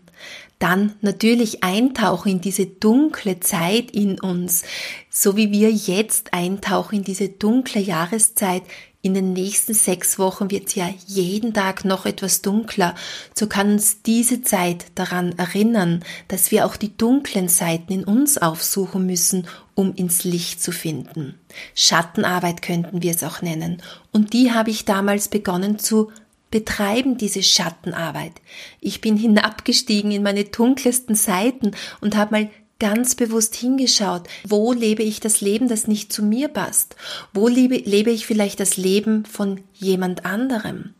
Dann 0.59 0.93
natürlich 1.01 1.63
eintauchen 1.63 2.33
in 2.33 2.41
diese 2.41 2.67
dunkle 2.67 3.39
Zeit 3.39 3.91
in 3.91 4.19
uns, 4.19 4.63
so 5.09 5.35
wie 5.35 5.51
wir 5.51 5.71
jetzt 5.71 6.33
eintauchen 6.33 6.97
in 6.97 7.03
diese 7.03 7.29
dunkle 7.29 7.81
Jahreszeit, 7.81 8.63
in 9.01 9.13
den 9.13 9.33
nächsten 9.33 9.73
sechs 9.73 10.19
Wochen 10.19 10.49
wird 10.51 10.75
ja 10.75 10.89
jeden 11.05 11.53
Tag 11.53 11.85
noch 11.85 12.05
etwas 12.05 12.41
dunkler. 12.41 12.95
So 13.33 13.47
kann 13.47 13.73
uns 13.73 14.01
diese 14.01 14.41
Zeit 14.41 14.85
daran 14.95 15.37
erinnern, 15.37 16.03
dass 16.27 16.51
wir 16.51 16.65
auch 16.65 16.75
die 16.75 16.97
dunklen 16.97 17.47
Seiten 17.47 17.93
in 17.93 18.03
uns 18.03 18.37
aufsuchen 18.37 19.05
müssen, 19.05 19.47
um 19.75 19.93
ins 19.93 20.23
Licht 20.23 20.61
zu 20.61 20.71
finden. 20.71 21.35
Schattenarbeit 21.75 22.61
könnten 22.61 23.03
wir 23.03 23.11
es 23.11 23.23
auch 23.23 23.41
nennen. 23.41 23.81
Und 24.11 24.33
die 24.33 24.51
habe 24.51 24.71
ich 24.71 24.85
damals 24.85 25.27
begonnen 25.27 25.79
zu 25.79 26.11
betreiben 26.49 27.17
diese 27.17 27.43
Schattenarbeit. 27.43 28.33
Ich 28.81 29.01
bin 29.01 29.15
hinabgestiegen 29.17 30.11
in 30.11 30.23
meine 30.23 30.45
dunkelsten 30.45 31.15
Seiten 31.15 31.71
und 32.01 32.15
habe 32.15 32.31
mal 32.31 32.49
ganz 32.79 33.15
bewusst 33.15 33.55
hingeschaut, 33.55 34.23
wo 34.47 34.73
lebe 34.73 35.03
ich 35.03 35.19
das 35.19 35.41
Leben, 35.41 35.67
das 35.67 35.87
nicht 35.87 36.13
zu 36.13 36.23
mir 36.23 36.47
passt? 36.47 36.95
Wo 37.33 37.47
lebe, 37.47 37.77
lebe 37.77 38.11
ich 38.11 38.27
vielleicht 38.27 38.59
das 38.59 38.77
Leben 38.77 39.25
von 39.25 39.61
jemand 39.73 40.25
anderem? 40.25 40.93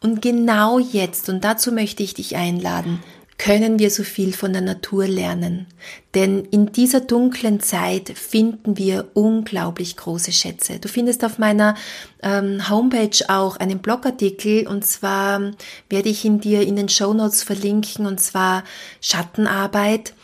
Und 0.00 0.22
genau 0.22 0.78
jetzt, 0.78 1.28
und 1.28 1.44
dazu 1.44 1.72
möchte 1.72 2.02
ich 2.02 2.14
dich 2.14 2.36
einladen, 2.36 3.02
können 3.38 3.78
wir 3.78 3.90
so 3.90 4.02
viel 4.02 4.32
von 4.32 4.52
der 4.52 4.62
Natur 4.62 5.06
lernen. 5.06 5.66
Denn 6.14 6.44
in 6.46 6.72
dieser 6.72 7.00
dunklen 7.00 7.60
Zeit 7.60 8.10
finden 8.18 8.76
wir 8.76 9.10
unglaublich 9.14 9.96
große 9.96 10.32
Schätze. 10.32 10.80
Du 10.80 10.88
findest 10.88 11.24
auf 11.24 11.38
meiner 11.38 11.76
ähm, 12.20 12.68
Homepage 12.68 13.24
auch 13.28 13.56
einen 13.58 13.78
Blogartikel 13.78 14.66
und 14.66 14.84
zwar 14.84 15.52
werde 15.88 16.08
ich 16.08 16.24
ihn 16.24 16.40
dir 16.40 16.62
in 16.62 16.74
den 16.74 16.88
Show 16.88 17.14
Notes 17.14 17.44
verlinken 17.44 18.06
und 18.06 18.18
zwar 18.18 18.64
Schattenarbeit 19.00 20.14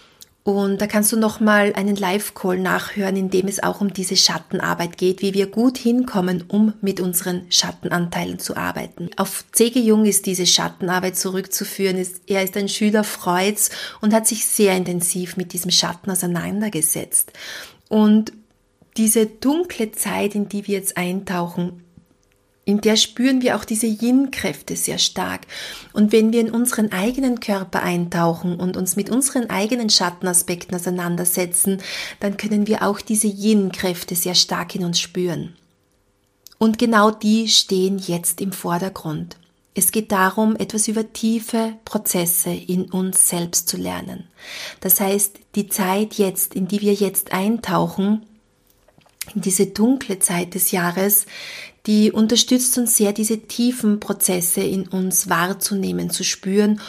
und 0.45 0.83
da 0.83 0.87
kannst 0.87 1.11
du 1.11 1.17
nochmal 1.17 1.73
einen 1.75 1.97
Live-Call 1.97 2.59
nachhören, 2.59 3.17
in 3.17 3.31
dem 3.31 3.49
es 3.49 3.63
auch 3.63 3.81
um 3.81 3.95
diese 3.95 4.15
Schattenarbeit 4.15 4.99
geht, 4.99 5.23
wie 5.23 5.33
wir 5.33 5.47
gut 5.47 5.79
hinkommen, 5.79 6.45
um 6.49 6.75
mit 6.83 7.01
unseren 7.01 7.47
Schattenanteilen 7.49 8.39
zu 8.39 8.55
arbeiten. 8.55 9.09
Auf 9.17 9.47
C.G. 9.53 9.81
Jung 9.81 10.05
ist 10.05 10.27
diese 10.27 10.47
Schattenarbeit 10.47 11.17
zurückzuführen. 11.17 12.07
Er 12.27 12.45
ist 12.45 12.59
ein 12.59 12.69
Schüler 12.69 13.05
Freuds 13.05 13.71
und 14.03 14.13
hat 14.13 14.27
sich 14.27 14.45
sehr 14.45 14.77
intensiv 14.77 15.39
mit 15.39 15.55
diesem 15.55 15.71
Schatten 15.71 16.11
auseinandergesetzt. 16.11 17.33
Und 17.89 18.35
diese 18.99 19.25
dunkle 19.25 19.93
Zeit, 19.93 20.35
in 20.35 20.51
die 20.51 20.67
wir 20.67 20.75
jetzt 20.75 20.99
eintauchen, 20.99 21.84
in 22.65 22.81
der 22.81 22.97
spüren 22.97 23.43
wir 23.43 23.57
auch 23.57 23.65
diese 23.65 23.87
Yin-Kräfte 23.87 24.77
sehr 24.77 24.99
stark. 24.99 25.43
Und 25.93 26.13
wenn 26.13 26.33
wir 26.33 26.41
in 26.41 26.51
unseren 26.51 26.93
eigenen 26.93 27.41
Körper 27.41 27.83
eintauchen 27.83 28.59
und 28.59 28.77
uns 28.77 28.97
mit 28.97 29.11
unseren 29.11 29.51
eigenen 29.51 29.91
Schattenaspekten 29.91 30.75
auseinandersetzen, 30.75 31.83
dann 32.21 32.37
können 32.37 32.67
wir 32.67 32.83
auch 32.83 33.01
diese 33.01 33.29
Yin-Kräfte 33.29 34.15
sehr 34.15 34.35
stark 34.35 34.75
in 34.75 34.85
uns 34.85 34.99
spüren. 34.99 35.55
Und 36.59 36.79
genau 36.79 37.11
die 37.11 37.49
stehen 37.49 37.99
jetzt 37.99 38.41
im 38.41 38.53
Vordergrund. 38.53 39.37
Es 39.75 39.91
geht 39.91 40.13
darum, 40.13 40.55
etwas 40.57 40.87
über 40.89 41.13
tiefe 41.13 41.75
Prozesse 41.85 42.51
in 42.51 42.91
uns 42.91 43.29
selbst 43.29 43.69
zu 43.69 43.77
lernen. 43.77 44.29
Das 44.81 45.01
heißt, 45.01 45.41
die 45.57 45.69
Zeit 45.69 46.15
jetzt, 46.15 46.55
in 46.55 46.69
die 46.69 46.81
wir 46.81 46.95
jetzt 46.95 47.33
eintauchen, 47.33 48.23
in 48.23 48.34
diese 49.43 49.67
dunkle 49.67 50.19
Zeit 50.19 50.55
des 50.55 50.71
Jahres, 50.71 51.27
die 51.87 52.13
unterstützt 52.13 52.79
uns 52.79 52.97
sehr, 52.97 53.13
diese 53.13 53.41
tiefen 53.41 54.01
Prozesse 54.01 54.63
in 54.63 54.89
uns 54.89 55.29
wahrzunehmen, 55.29 56.11
zu 56.11 56.25
spüren 56.25 56.81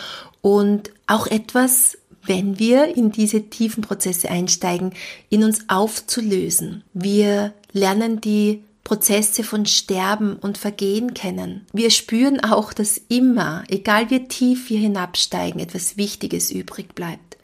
und 0.42 0.92
auch 1.08 1.28
etwas, 1.28 1.98
wenn 2.26 2.60
wir 2.60 2.96
in 2.96 3.12
diese 3.12 3.50
tiefen 3.50 3.82
Prozesse 3.82 4.30
einsteigen, 4.30 4.94
in 5.30 5.44
uns 5.44 5.70
aufzulösen. 5.70 6.84
Wir 6.94 7.54
lernen 7.72 8.22
die 8.22 8.64
Prozesse 8.84 9.44
von 9.44 9.66
Sterben 9.66 10.36
und 10.38 10.58
Vergehen 10.58 11.14
kennen. 11.14 11.66
Wir 11.74 11.90
spüren 11.90 12.40
auch, 12.44 12.72
dass 12.72 13.02
immer, 13.10 13.64
egal 13.68 14.10
wie 14.12 14.28
tief 14.28 14.70
wir 14.70 14.80
hinabsteigen, 14.80 15.60
etwas 15.60 15.98
Wichtiges 15.98 16.52
übrig 16.52 16.94
bleibt. 16.94 17.38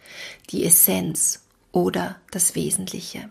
Die 0.51 0.63
Essenz 0.63 1.41
oder 1.72 2.17
das 2.31 2.55
Wesentliche. 2.55 3.29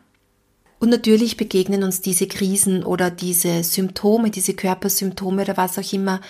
Und 0.81 0.89
natürlich 0.89 1.37
begegnen 1.37 1.85
uns 1.85 2.01
diese 2.01 2.27
Krisen 2.27 2.85
oder 2.85 3.11
diese 3.11 3.63
Symptome, 3.63 4.31
diese 4.31 4.55
Körpersymptome 4.55 5.43
oder 5.43 5.59
was 5.59 5.79
auch 5.79 5.93
immer, 5.93 6.23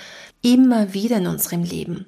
immer 0.43 0.93
wieder 0.93 1.19
in 1.19 1.29
unserem 1.29 1.63
Leben. 1.63 2.07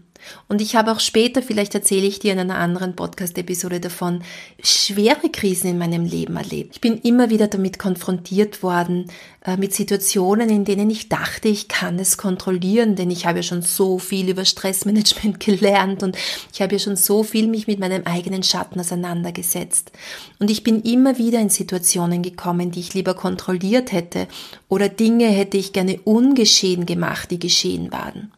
Und 0.48 0.60
ich 0.60 0.76
habe 0.76 0.92
auch 0.92 1.00
später, 1.00 1.42
vielleicht 1.42 1.74
erzähle 1.74 2.06
ich 2.06 2.18
dir 2.18 2.32
in 2.32 2.38
einer 2.38 2.58
anderen 2.58 2.96
Podcast-Episode 2.96 3.80
davon, 3.80 4.22
schwere 4.62 5.30
Krisen 5.30 5.70
in 5.70 5.78
meinem 5.78 6.04
Leben 6.04 6.36
erlebt. 6.36 6.74
Ich 6.74 6.80
bin 6.80 6.98
immer 6.98 7.30
wieder 7.30 7.48
damit 7.48 7.78
konfrontiert 7.78 8.62
worden, 8.62 9.10
äh, 9.44 9.56
mit 9.56 9.74
Situationen, 9.74 10.50
in 10.50 10.64
denen 10.64 10.88
ich 10.88 11.08
dachte, 11.08 11.48
ich 11.48 11.66
kann 11.66 11.98
es 11.98 12.16
kontrollieren, 12.16 12.94
denn 12.94 13.10
ich 13.10 13.26
habe 13.26 13.40
ja 13.40 13.42
schon 13.42 13.62
so 13.62 13.98
viel 13.98 14.28
über 14.28 14.44
Stressmanagement 14.44 15.40
gelernt 15.44 16.02
und 16.04 16.16
ich 16.52 16.62
habe 16.62 16.74
ja 16.74 16.78
schon 16.78 16.96
so 16.96 17.24
viel 17.24 17.48
mich 17.48 17.66
mit 17.66 17.80
meinem 17.80 18.04
eigenen 18.04 18.44
Schatten 18.44 18.78
auseinandergesetzt. 18.78 19.90
Und 20.38 20.50
ich 20.50 20.62
bin 20.62 20.82
immer 20.82 21.18
wieder 21.18 21.40
in 21.40 21.48
Situationen 21.48 22.22
gekommen, 22.22 22.70
die 22.70 22.80
ich 22.80 22.94
lieber 22.94 23.14
kontrolliert 23.14 23.90
hätte 23.90 24.28
oder 24.68 24.88
Dinge 24.88 25.26
hätte 25.26 25.56
ich 25.56 25.72
gerne 25.72 25.98
ungeschehen 26.04 26.86
gemacht, 26.86 27.30
die 27.32 27.40
geschehen 27.40 27.90
waren. 27.90 28.32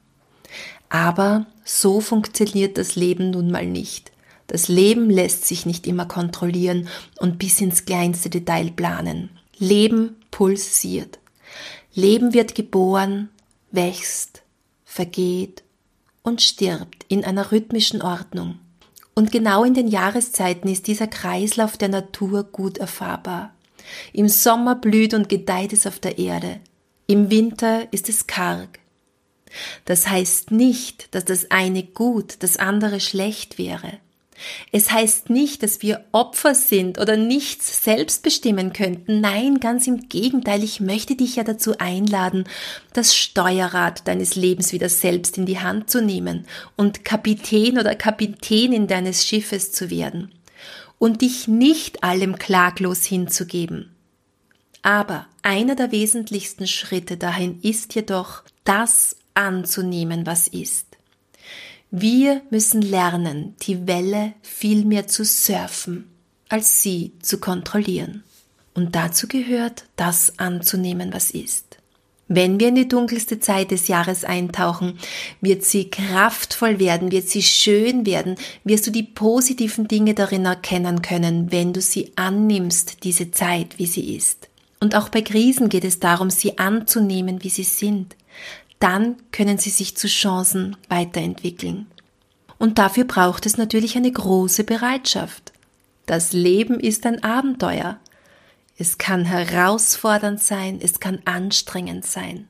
Aber 0.89 1.47
so 1.65 2.01
funktioniert 2.01 2.79
das 2.79 2.97
Leben 2.97 3.31
nun 3.31 3.51
mal 3.51 3.67
nicht. 3.67 4.13
Das 4.47 4.69
Leben 4.69 5.09
lässt 5.09 5.47
sich 5.47 5.67
nicht 5.67 5.87
immer 5.87 6.07
kontrollieren 6.07 6.89
und 7.19 7.39
bis 7.39 7.61
ins 7.61 7.85
kleinste 7.85 8.29
Detail 8.29 8.71
planen. 8.71 9.31
Leben 9.59 10.17
pulsiert. 10.31 11.19
Leben 11.95 12.35
wird 12.35 12.55
geboren, 12.55 13.31
wächst, 13.71 14.43
vergeht 14.85 15.63
und 16.23 16.43
stirbt 16.43 17.05
in 17.09 17.25
einer 17.25 17.53
rhythmischen 17.53 18.03
Ordnung. 18.03 18.59
Und 19.15 19.31
genau 19.31 19.63
in 19.65 19.75
den 19.75 19.89
Jahreszeiten 19.89 20.69
ist 20.69 20.89
dieser 20.89 21.07
Kreislauf 21.07 21.77
der 21.77 21.89
Natur 21.89 22.45
gut 22.45 22.79
erfahrbar. 22.79 23.55
Im 24.13 24.29
Sommer 24.29 24.75
blüht 24.75 25.15
und 25.15 25.29
gedeiht 25.29 25.73
es 25.73 25.87
auf 25.87 26.01
der 26.01 26.19
Erde. 26.19 26.61
Im 27.07 27.31
Winter 27.31 27.93
ist 27.93 28.09
es 28.09 28.27
karg. 28.27 28.81
Das 29.85 30.09
heißt 30.09 30.51
nicht, 30.51 31.15
dass 31.15 31.25
das 31.25 31.51
eine 31.51 31.83
gut, 31.83 32.37
das 32.41 32.57
andere 32.57 33.01
schlecht 33.01 33.59
wäre. 33.59 33.99
Es 34.73 34.91
heißt 34.91 35.31
nicht, 35.31 35.63
dass 35.63 35.83
wir 35.83 36.05
Opfer 36.13 36.55
sind 36.55 36.99
oder 36.99 37.17
nichts 37.17 37.85
selbst 37.85 38.23
bestimmen 38.23 38.73
könnten. 38.73 39.21
Nein, 39.21 39.61
ganz 39.61 39.87
im 39.87 40.09
Gegenteil, 40.09 40.65
ich 40.65 40.81
möchte 40.81 41.15
dich 41.15 41.37
ja 41.37 41.45
dazu 41.45 41.79
einladen, 41.79 42.45
das 42.93 43.15
Steuerrad 43.15 44.07
deines 44.09 44.35
Lebens 44.35 44.73
wieder 44.73 44.89
selbst 44.89 45.39
in 45.39 45.47
die 45.47 45.61
Hand 45.61 45.91
zu 45.91 46.03
nehmen 46.03 46.47
und 46.77 47.05
Kapitän 47.05 47.79
oder 47.79 47.95
Kapitänin 47.95 48.87
deines 48.87 49.25
Schiffes 49.27 49.73
zu 49.73 49.91
werden 49.91 50.33
und 50.99 51.23
dich 51.23 51.49
nicht 51.49 52.03
allem 52.03 52.37
klaglos 52.37 53.05
hinzugeben. 53.05 53.95
Aber 54.83 55.27
einer 55.43 55.77
der 55.77 55.93
wesentlichsten 55.93 56.67
Schritte 56.67 57.17
dahin 57.17 57.61
ist 57.63 57.95
jedoch, 57.95 58.43
das 58.65 59.17
anzunehmen, 59.35 60.27
was 60.27 60.49
ist. 60.49 60.87
Wir 61.91 62.43
müssen 62.51 62.83
lernen, 62.83 63.55
die 63.63 63.87
Welle 63.87 64.33
viel 64.43 64.85
mehr 64.85 65.07
zu 65.07 65.25
surfen, 65.25 66.11
als 66.49 66.83
sie 66.83 67.13
zu 67.23 67.39
kontrollieren. 67.39 68.25
Und 68.75 68.97
dazu 68.97 69.29
gehört, 69.29 69.85
das 69.95 70.39
anzunehmen, 70.39 71.13
was 71.13 71.31
ist. 71.31 71.79
Wenn 72.27 72.59
wir 72.59 72.69
in 72.69 72.75
die 72.75 72.89
dunkelste 72.89 73.39
Zeit 73.39 73.71
des 73.71 73.87
Jahres 73.87 74.25
eintauchen, 74.25 74.99
wird 75.41 75.63
sie 75.63 75.91
kraftvoll 75.91 76.81
werden, 76.81 77.13
wird 77.13 77.29
sie 77.29 77.43
schön 77.43 78.07
werden, 78.07 78.37
wirst 78.65 78.87
du 78.87 78.91
die 78.91 79.03
positiven 79.03 79.87
Dinge 79.87 80.15
darin 80.15 80.47
erkennen 80.47 81.03
können, 81.03 81.53
wenn 81.53 81.73
du 81.73 81.81
sie 81.81 82.13
annimmst, 82.17 83.05
diese 83.05 83.31
Zeit, 83.31 83.79
wie 83.79 83.87
sie 83.87 84.17
ist. 84.17 84.49
Und 84.81 84.97
auch 84.97 85.11
bei 85.11 85.23
Krisen 85.23 85.69
geht 85.69 85.85
es 85.85 86.01
darum, 86.01 86.31
sie 86.31 86.59
anzunehmen, 86.59 87.45
wie 87.45 87.51
sie 87.51 87.63
sind 87.63 88.17
dann 88.79 89.17
können 89.33 89.59
sie 89.59 89.71
sich 89.71 89.97
zu 89.97 90.09
Chancen 90.09 90.77
weiterentwickeln. 90.89 91.87
Und 92.59 92.79
dafür 92.79 93.05
braucht 93.05 93.47
es 93.47 93.57
natürlich 93.57 93.97
eine 93.97 94.13
große 94.13 94.65
Bereitschaft. 94.65 95.53
Das 96.07 96.33
Leben 96.33 96.81
ist 96.81 97.07
ein 97.07 97.23
Abenteuer. 97.23 97.99
Es 98.77 98.99
kann 98.99 99.25
herausfordernd 99.25 100.43
sein, 100.43 100.81
es 100.83 101.01
kann 101.01 101.21
anstrengend 101.25 102.05
sein. 102.05 102.49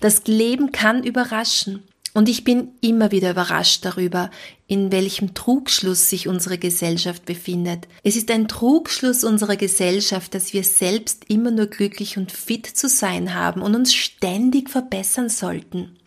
Das 0.00 0.26
Leben 0.26 0.72
kann 0.72 1.02
überraschen. 1.02 1.82
Und 2.16 2.30
ich 2.30 2.44
bin 2.44 2.68
immer 2.80 3.10
wieder 3.10 3.32
überrascht 3.32 3.84
darüber, 3.84 4.30
in 4.66 4.90
welchem 4.90 5.34
Trugschluss 5.34 6.08
sich 6.08 6.28
unsere 6.28 6.56
Gesellschaft 6.56 7.26
befindet. 7.26 7.88
Es 8.04 8.16
ist 8.16 8.30
ein 8.30 8.48
Trugschluss 8.48 9.22
unserer 9.22 9.56
Gesellschaft, 9.56 10.32
dass 10.32 10.54
wir 10.54 10.64
selbst 10.64 11.26
immer 11.28 11.50
nur 11.50 11.66
glücklich 11.66 12.16
und 12.16 12.32
fit 12.32 12.66
zu 12.66 12.88
sein 12.88 13.34
haben 13.34 13.60
und 13.60 13.74
uns 13.74 13.92
ständig 13.92 14.70
verbessern 14.70 15.28
sollten. 15.28 15.98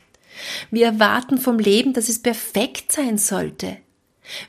Wir 0.72 0.88
erwarten 0.88 1.38
vom 1.38 1.60
Leben, 1.60 1.94
dass 1.94 2.10
es 2.10 2.24
perfekt 2.24 2.92
sein 2.92 3.20
sollte. 3.20 3.78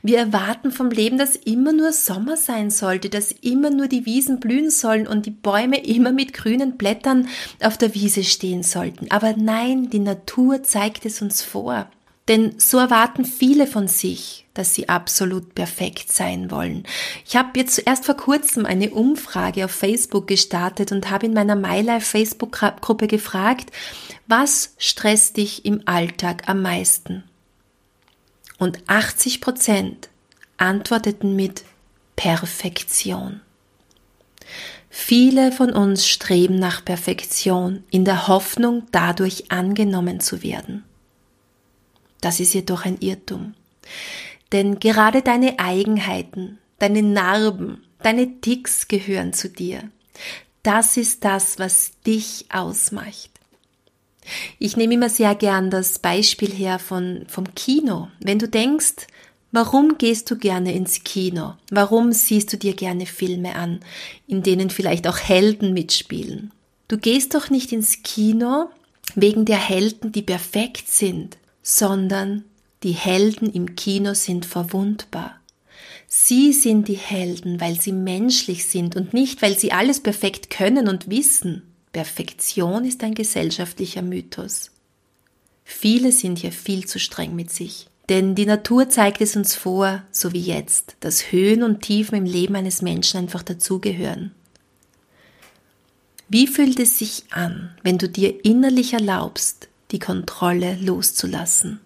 Wir 0.03 0.19
erwarten 0.19 0.73
vom 0.73 0.91
Leben, 0.91 1.19
dass 1.19 1.37
immer 1.37 1.73
nur 1.73 1.93
Sommer 1.93 2.37
sein 2.37 2.71
sollte, 2.71 3.09
dass 3.09 3.33
immer 3.33 3.71
nur 3.71 3.89
die 3.89 4.07
Wiesen 4.07 4.41
blühen 4.41 4.71
sollen 4.71 5.07
und 5.07 5.27
die 5.27 5.31
Bäume 5.31 5.85
immer 5.85 6.13
mit 6.13 6.33
grünen 6.33 6.77
Blättern 6.77 7.29
auf 7.63 7.79
der 7.79 7.95
Wiese 7.95 8.25
stehen 8.25 8.63
sollten. 8.63 9.11
Aber 9.11 9.35
nein, 9.37 9.91
die 9.91 9.99
Natur 9.99 10.63
zeigt 10.63 11.07
es 11.07 11.23
uns 11.23 11.43
vor. 11.43 11.89
Denn 12.29 12.55
so 12.59 12.79
erwarten 12.79 13.25
viele 13.25 13.67
von 13.67 13.89
sich, 13.89 14.47
dass 14.55 14.73
sie 14.73 14.89
absolut 14.89 15.55
perfekt 15.57 16.13
sein 16.13 16.53
wollen. 16.53 16.85
Ich 17.27 17.35
habe 17.35 17.59
jetzt 17.59 17.83
erst 17.85 18.05
vor 18.05 18.17
kurzem 18.17 18.67
eine 18.67 18.91
Umfrage 18.91 19.65
auf 19.65 19.73
Facebook 19.73 20.29
gestartet 20.29 20.93
und 20.93 21.11
habe 21.11 21.27
in 21.27 21.35
meiner 21.35 21.57
MyLife 21.57 22.07
Facebook-Gruppe 22.07 23.09
gefragt, 23.09 23.73
was 24.29 24.75
stresst 24.79 25.39
dich 25.39 25.65
im 25.65 25.83
Alltag 25.87 26.49
am 26.49 26.63
meisten? 26.63 27.25
Und 28.61 28.79
80 28.89 29.41
Prozent 29.41 30.09
antworteten 30.57 31.35
mit 31.35 31.65
Perfektion. 32.15 33.41
Viele 34.91 35.51
von 35.51 35.71
uns 35.71 36.07
streben 36.07 36.57
nach 36.57 36.85
Perfektion 36.85 37.85
in 37.91 38.05
der 38.05 38.29
Hoffnung, 38.29 38.85
dadurch 38.93 39.51
angenommen 39.51 40.21
zu 40.21 40.43
werden. 40.43 40.85
Das 42.21 42.39
ist 42.39 42.53
jedoch 42.53 42.85
ein 42.85 42.99
Irrtum. 43.01 43.55
Denn 44.53 44.79
gerade 44.79 45.23
deine 45.23 45.59
Eigenheiten, 45.59 46.59
deine 46.79 47.03
Narben, 47.03 47.83
deine 48.03 48.41
Ticks 48.41 48.89
gehören 48.89 49.33
zu 49.33 49.49
dir. 49.49 49.91
Das 50.63 50.99
ist 50.99 51.25
das, 51.25 51.59
was 51.59 51.93
dich 52.07 52.47
ausmacht. 52.53 53.31
Ich 54.59 54.77
nehme 54.77 54.95
immer 54.95 55.09
sehr 55.09 55.35
gern 55.35 55.71
das 55.71 55.99
Beispiel 55.99 56.51
her 56.51 56.79
von, 56.79 57.25
vom 57.29 57.55
Kino. 57.55 58.09
Wenn 58.21 58.39
du 58.39 58.49
denkst, 58.49 59.07
warum 59.53 59.99
gehst 59.99 60.31
du 60.31 60.37
gerne 60.37 60.73
ins 60.73 61.05
Kino? 61.05 61.55
Warum 61.71 62.13
siehst 62.13 62.53
du 62.53 62.57
dir 62.57 62.75
gerne 62.75 63.07
Filme 63.07 63.57
an, 63.57 63.81
in 64.27 64.43
denen 64.43 64.71
vielleicht 64.71 65.07
auch 65.07 65.19
Helden 65.19 65.75
mitspielen? 65.75 66.53
Du 66.89 66.99
gehst 66.99 67.35
doch 67.35 67.51
nicht 67.51 67.73
ins 67.73 68.03
Kino 68.03 68.71
wegen 69.15 69.45
der 69.45 69.59
Helden, 69.59 70.13
die 70.13 70.23
perfekt 70.23 70.89
sind, 70.89 71.37
sondern 71.63 72.45
die 72.83 72.93
Helden 72.93 73.53
im 73.53 73.77
Kino 73.77 74.15
sind 74.15 74.47
verwundbar. 74.47 75.41
Sie 76.07 76.53
sind 76.53 76.89
die 76.89 76.97
Helden, 76.97 77.61
weil 77.61 77.81
sie 77.81 77.93
menschlich 77.93 78.65
sind 78.67 78.97
und 78.97 79.15
nicht, 79.15 79.43
weil 79.43 79.57
sie 79.57 79.71
alles 79.71 80.01
perfekt 80.01 80.51
können 80.51 80.89
und 80.89 81.09
wissen. 81.09 81.63
Perfektion 81.93 82.85
ist 82.85 83.03
ein 83.03 83.15
gesellschaftlicher 83.15 84.03
Mythos. 84.03 84.71
Viele 85.65 86.13
sind 86.13 86.39
hier 86.39 86.53
viel 86.53 86.87
zu 86.87 86.99
streng 86.99 87.35
mit 87.35 87.51
sich. 87.51 87.89
Denn 88.11 88.35
die 88.35 88.47
Natur 88.47 88.89
zeigt 88.89 89.21
es 89.21 89.37
uns 89.37 89.55
vor, 89.55 90.03
so 90.11 90.33
wie 90.33 90.41
jetzt, 90.41 90.97
dass 90.99 91.31
Höhen 91.31 91.63
und 91.63 91.81
Tiefen 91.81 92.17
im 92.17 92.25
Leben 92.25 92.57
eines 92.57 92.83
Menschen 92.83 93.19
einfach 93.19 93.45
dazugehören. 93.45 94.33
Wie 96.29 96.49
fühlt 96.49 96.81
es 96.81 96.99
sich 96.99 97.25
an, 97.31 97.73
wenn 97.85 97.99
du 97.99 98.09
dir 98.09 98.45
innerlich 98.45 98.95
erlaubst, 98.95 99.69
die 99.93 100.01
Kontrolle 100.01 100.77
loszulassen? 100.81 101.79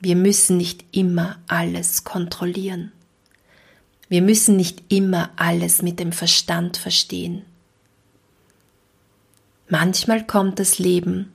Wir 0.00 0.16
müssen 0.16 0.56
nicht 0.56 0.84
immer 0.90 1.38
alles 1.46 2.02
kontrollieren. 2.02 2.90
Wir 4.08 4.22
müssen 4.22 4.56
nicht 4.56 4.82
immer 4.92 5.30
alles 5.36 5.82
mit 5.82 6.00
dem 6.00 6.10
Verstand 6.10 6.76
verstehen. 6.76 7.44
Manchmal 9.76 10.24
kommt 10.24 10.60
das 10.60 10.78
Leben 10.78 11.32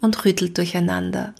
und 0.00 0.24
rüttelt 0.24 0.58
durcheinander. 0.58 1.32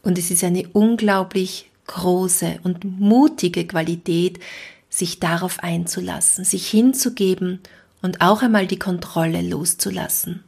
Und 0.00 0.16
es 0.16 0.30
ist 0.30 0.42
eine 0.42 0.66
unglaublich 0.68 1.68
große 1.88 2.60
und 2.62 2.98
mutige 2.98 3.66
Qualität, 3.66 4.40
sich 4.88 5.20
darauf 5.20 5.62
einzulassen, 5.62 6.46
sich 6.46 6.70
hinzugeben 6.70 7.60
und 8.00 8.22
auch 8.22 8.40
einmal 8.40 8.66
die 8.66 8.78
Kontrolle 8.78 9.42
loszulassen. 9.42 10.42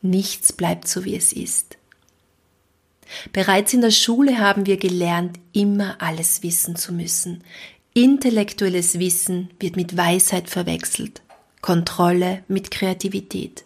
Nichts 0.00 0.52
bleibt 0.52 0.86
so, 0.86 1.04
wie 1.04 1.16
es 1.16 1.32
ist. 1.32 1.76
Bereits 3.32 3.74
in 3.74 3.80
der 3.80 3.90
Schule 3.90 4.38
haben 4.38 4.66
wir 4.66 4.76
gelernt, 4.76 5.40
immer 5.52 6.00
alles 6.00 6.44
wissen 6.44 6.76
zu 6.76 6.92
müssen. 6.92 7.42
Intellektuelles 7.94 9.00
Wissen 9.00 9.50
wird 9.58 9.74
mit 9.74 9.96
Weisheit 9.96 10.48
verwechselt. 10.48 11.20
Kontrolle 11.60 12.42
mit 12.48 12.70
Kreativität. 12.70 13.64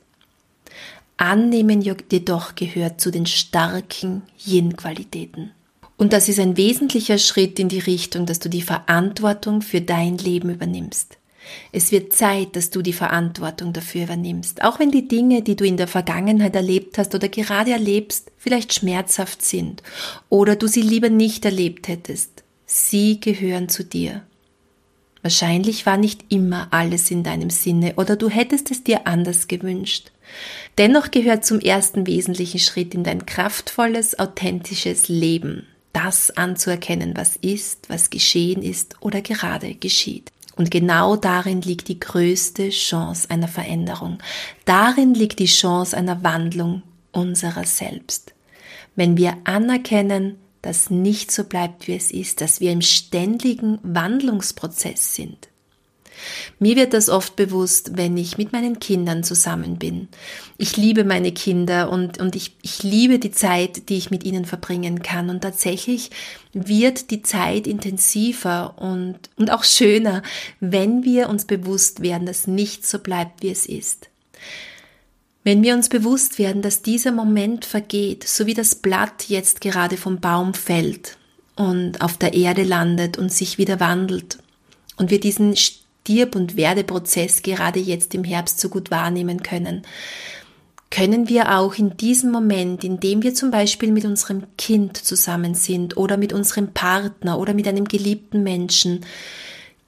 Annehmen 1.16 1.80
jedoch 1.80 2.54
gehört 2.54 3.00
zu 3.00 3.10
den 3.10 3.26
starken 3.26 4.22
Yin-Qualitäten. 4.44 5.52
Und 5.96 6.12
das 6.12 6.28
ist 6.28 6.40
ein 6.40 6.56
wesentlicher 6.56 7.18
Schritt 7.18 7.58
in 7.58 7.68
die 7.68 7.78
Richtung, 7.78 8.26
dass 8.26 8.40
du 8.40 8.48
die 8.48 8.62
Verantwortung 8.62 9.62
für 9.62 9.80
dein 9.80 10.18
Leben 10.18 10.50
übernimmst. 10.50 11.18
Es 11.72 11.92
wird 11.92 12.12
Zeit, 12.12 12.56
dass 12.56 12.70
du 12.70 12.82
die 12.82 12.92
Verantwortung 12.92 13.72
dafür 13.72 14.04
übernimmst, 14.04 14.62
auch 14.62 14.78
wenn 14.78 14.90
die 14.90 15.08
Dinge, 15.08 15.42
die 15.42 15.56
du 15.56 15.64
in 15.64 15.76
der 15.76 15.88
Vergangenheit 15.88 16.56
erlebt 16.56 16.98
hast 16.98 17.14
oder 17.14 17.28
gerade 17.28 17.70
erlebst, 17.70 18.32
vielleicht 18.38 18.72
schmerzhaft 18.72 19.42
sind 19.42 19.82
oder 20.30 20.56
du 20.56 20.66
sie 20.66 20.82
lieber 20.82 21.10
nicht 21.10 21.44
erlebt 21.44 21.86
hättest. 21.88 22.44
Sie 22.66 23.20
gehören 23.20 23.68
zu 23.68 23.84
dir. 23.84 24.22
Wahrscheinlich 25.24 25.86
war 25.86 25.96
nicht 25.96 26.26
immer 26.28 26.68
alles 26.70 27.10
in 27.10 27.22
deinem 27.22 27.48
Sinne 27.48 27.94
oder 27.96 28.14
du 28.14 28.28
hättest 28.28 28.70
es 28.70 28.84
dir 28.84 29.06
anders 29.06 29.48
gewünscht. 29.48 30.12
Dennoch 30.76 31.10
gehört 31.10 31.46
zum 31.46 31.60
ersten 31.60 32.06
wesentlichen 32.06 32.60
Schritt 32.60 32.94
in 32.94 33.04
dein 33.04 33.24
kraftvolles, 33.24 34.18
authentisches 34.18 35.08
Leben, 35.08 35.66
das 35.94 36.30
anzuerkennen, 36.30 37.16
was 37.16 37.36
ist, 37.36 37.88
was 37.88 38.10
geschehen 38.10 38.62
ist 38.62 38.96
oder 39.00 39.22
gerade 39.22 39.74
geschieht. 39.74 40.30
Und 40.56 40.70
genau 40.70 41.16
darin 41.16 41.62
liegt 41.62 41.88
die 41.88 42.00
größte 42.00 42.68
Chance 42.68 43.30
einer 43.30 43.48
Veränderung. 43.48 44.18
Darin 44.66 45.14
liegt 45.14 45.38
die 45.38 45.46
Chance 45.46 45.96
einer 45.96 46.22
Wandlung 46.22 46.82
unserer 47.12 47.64
selbst. 47.64 48.34
Wenn 48.94 49.16
wir 49.16 49.38
anerkennen, 49.44 50.36
dass 50.64 50.90
nicht 50.90 51.30
so 51.30 51.44
bleibt, 51.44 51.88
wie 51.88 51.94
es 51.94 52.10
ist, 52.10 52.40
dass 52.40 52.60
wir 52.60 52.72
im 52.72 52.82
ständigen 52.82 53.78
Wandlungsprozess 53.82 55.14
sind. 55.14 55.48
Mir 56.58 56.76
wird 56.76 56.94
das 56.94 57.08
oft 57.08 57.36
bewusst, 57.36 57.96
wenn 57.96 58.16
ich 58.16 58.38
mit 58.38 58.52
meinen 58.52 58.78
Kindern 58.78 59.24
zusammen 59.24 59.78
bin. 59.78 60.08
Ich 60.56 60.76
liebe 60.76 61.04
meine 61.04 61.32
Kinder 61.32 61.90
und, 61.90 62.18
und 62.18 62.36
ich, 62.36 62.56
ich 62.62 62.82
liebe 62.82 63.18
die 63.18 63.32
Zeit, 63.32 63.88
die 63.88 63.96
ich 63.96 64.10
mit 64.10 64.24
ihnen 64.24 64.44
verbringen 64.44 65.02
kann. 65.02 65.28
Und 65.28 65.42
tatsächlich 65.42 66.10
wird 66.52 67.10
die 67.10 67.22
Zeit 67.22 67.66
intensiver 67.66 68.74
und, 68.78 69.18
und 69.36 69.50
auch 69.50 69.64
schöner, 69.64 70.22
wenn 70.60 71.04
wir 71.04 71.28
uns 71.28 71.44
bewusst 71.44 72.00
werden, 72.00 72.26
dass 72.26 72.46
nichts 72.46 72.90
so 72.90 72.98
bleibt, 72.98 73.42
wie 73.42 73.50
es 73.50 73.66
ist. 73.66 74.08
Wenn 75.44 75.62
wir 75.62 75.74
uns 75.74 75.90
bewusst 75.90 76.38
werden, 76.38 76.62
dass 76.62 76.80
dieser 76.80 77.12
Moment 77.12 77.66
vergeht, 77.66 78.26
so 78.26 78.46
wie 78.46 78.54
das 78.54 78.74
Blatt 78.74 79.28
jetzt 79.28 79.60
gerade 79.60 79.98
vom 79.98 80.18
Baum 80.18 80.54
fällt 80.54 81.18
und 81.54 82.00
auf 82.00 82.16
der 82.16 82.32
Erde 82.32 82.62
landet 82.62 83.18
und 83.18 83.30
sich 83.30 83.58
wieder 83.58 83.78
wandelt 83.78 84.38
und 84.96 85.10
wir 85.10 85.20
diesen 85.20 85.54
Stirb- 85.54 86.34
und 86.34 86.56
Werdeprozess 86.56 87.42
gerade 87.42 87.78
jetzt 87.78 88.14
im 88.14 88.24
Herbst 88.24 88.58
so 88.58 88.70
gut 88.70 88.90
wahrnehmen 88.90 89.42
können, 89.42 89.82
können 90.90 91.28
wir 91.28 91.58
auch 91.58 91.74
in 91.74 91.96
diesem 91.98 92.30
Moment, 92.30 92.82
in 92.82 92.98
dem 93.00 93.22
wir 93.22 93.34
zum 93.34 93.50
Beispiel 93.50 93.92
mit 93.92 94.06
unserem 94.06 94.44
Kind 94.56 94.96
zusammen 94.96 95.54
sind 95.54 95.98
oder 95.98 96.16
mit 96.16 96.32
unserem 96.32 96.72
Partner 96.72 97.38
oder 97.38 97.52
mit 97.52 97.68
einem 97.68 97.84
geliebten 97.84 98.44
Menschen, 98.44 99.04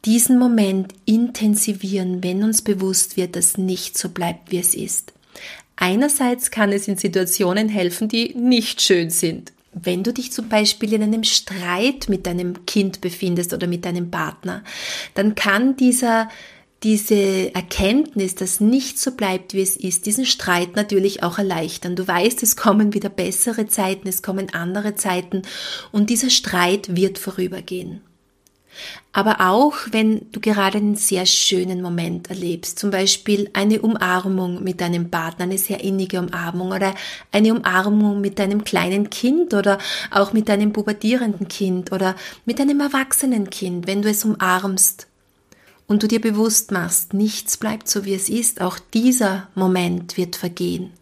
diesen 0.05 0.39
Moment 0.39 0.93
intensivieren, 1.07 2.23
wenn 2.23 2.45
uns 2.45 2.61
bewusst 2.61 3.17
wird, 3.17 3.37
dass 3.37 3.57
nicht 3.57 3.97
so 3.97 4.11
bleibt, 4.11 4.51
wie 4.51 4.59
es 4.59 4.75
ist. 4.75 5.16
Einerseits 5.77 6.51
kann 6.51 6.73
es 6.73 6.89
in 6.89 6.97
Situationen 6.97 7.69
helfen, 7.69 8.09
die 8.09 8.35
nicht 8.35 8.81
schön 8.83 9.11
sind. 9.11 9.53
Wenn 9.73 10.03
du 10.03 10.13
dich 10.13 10.33
zum 10.33 10.49
Beispiel 10.49 10.95
in 10.95 11.03
einem 11.03 11.23
Streit 11.23 12.09
mit 12.09 12.27
deinem 12.27 12.65
Kind 12.65 13.03
befindest 13.03 13.53
oder 13.53 13.67
mit 13.67 13.85
deinem 13.85 14.11
Partner, 14.11 14.65
dann 15.15 15.35
kann 15.35 15.77
dieser 15.77 16.29
diese 16.83 17.55
Erkenntnis, 17.55 18.35
dass 18.35 18.61
nicht 18.61 18.99
so 18.99 19.13
bleibt, 19.13 19.55
wie 19.55 19.63
es 19.63 19.77
ist, 19.77 20.07
diesen 20.07 20.27
Streit 20.27 20.77
natürlich 20.77 21.23
auch 21.23 21.39
erleichtern. 21.39 21.97
Du 21.97 22.07
weißt, 22.07 22.43
es 22.43 22.55
kommen 22.55 22.93
wieder 22.93 23.09
bessere 23.09 23.67
Zeiten, 23.67 24.09
es 24.09 24.23
kommen 24.23 24.53
andere 24.53 24.95
Zeiten 24.95 25.43
und 25.91 26.11
dieser 26.11 26.31
Streit 26.31 26.95
wird 26.95 27.19
vorübergehen. 27.19 28.03
Aber 29.13 29.41
auch, 29.41 29.75
wenn 29.91 30.31
du 30.33 30.41
gerade 30.41 30.79
einen 30.79 30.97
sehr 30.97 31.25
schönen 31.25 31.81
Moment 31.81 32.29
erlebst, 32.29 32.79
zum 32.79 32.91
Beispiel 32.91 33.49
eine 33.55 33.81
Umarmung 33.81 34.63
mit 34.63 34.81
deinem 34.81 35.11
Partner, 35.11 35.45
eine 35.45 35.59
sehr 35.59 35.83
innige 35.83 36.19
Umarmung 36.19 36.73
oder 36.73 36.95
eine 37.33 37.55
Umarmung 37.55 38.21
mit 38.21 38.39
deinem 38.39 38.65
kleinen 38.65 39.09
Kind 39.09 39.55
oder 39.55 39.79
auch 40.11 40.33
mit 40.33 40.49
deinem 40.49 40.73
pubertierenden 40.73 41.49
Kind 41.49 41.93
oder 41.93 42.15
mit 42.45 42.59
deinem 42.59 42.81
erwachsenen 42.81 43.49
Kind, 43.49 43.87
wenn 43.87 44.03
du 44.03 44.11
es 44.11 44.25
umarmst 44.25 45.07
und 45.87 46.03
du 46.03 46.09
dir 46.09 46.21
bewusst 46.21 46.73
machst, 46.73 47.15
nichts 47.15 47.57
bleibt 47.57 47.89
so 47.89 48.05
wie 48.05 48.15
es 48.15 48.29
ist, 48.29 48.61
auch 48.61 48.79
dieser 48.79 49.49
Moment 49.55 50.17
wird 50.17 50.37
vergehen, 50.37 50.93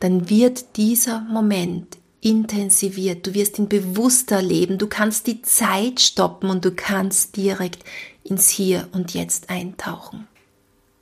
dann 0.00 0.28
wird 0.28 0.76
dieser 0.76 1.20
Moment 1.20 1.96
intensiviert, 2.26 3.24
du 3.24 3.34
wirst 3.34 3.60
ihn 3.60 3.68
bewusster 3.68 4.42
leben, 4.42 4.78
du 4.78 4.88
kannst 4.88 5.28
die 5.28 5.42
Zeit 5.42 6.00
stoppen 6.00 6.50
und 6.50 6.64
du 6.64 6.72
kannst 6.72 7.36
direkt 7.36 7.84
ins 8.24 8.48
Hier 8.48 8.88
und 8.90 9.14
Jetzt 9.14 9.48
eintauchen. 9.48 10.26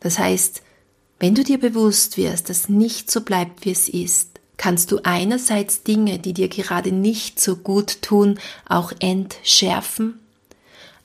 Das 0.01 0.19
heißt, 0.19 0.61
wenn 1.19 1.35
du 1.35 1.43
dir 1.43 1.59
bewusst 1.59 2.19
wirst, 2.19 2.51
dass 2.51 2.69
nicht 2.69 3.11
so 3.11 3.23
bleibt, 3.23 3.65
wie 3.65 3.71
es 3.71 3.89
ist, 3.89 4.39
kannst 4.59 4.93
du 4.93 5.01
einerseits 5.03 5.83
Dinge, 5.83 6.19
die 6.19 6.35
dir 6.35 6.49
gerade 6.49 6.93
nicht 6.93 7.41
so 7.41 7.57
gut 7.57 8.03
tun, 8.03 8.39
auch 8.69 8.93
entschärfen, 8.99 10.19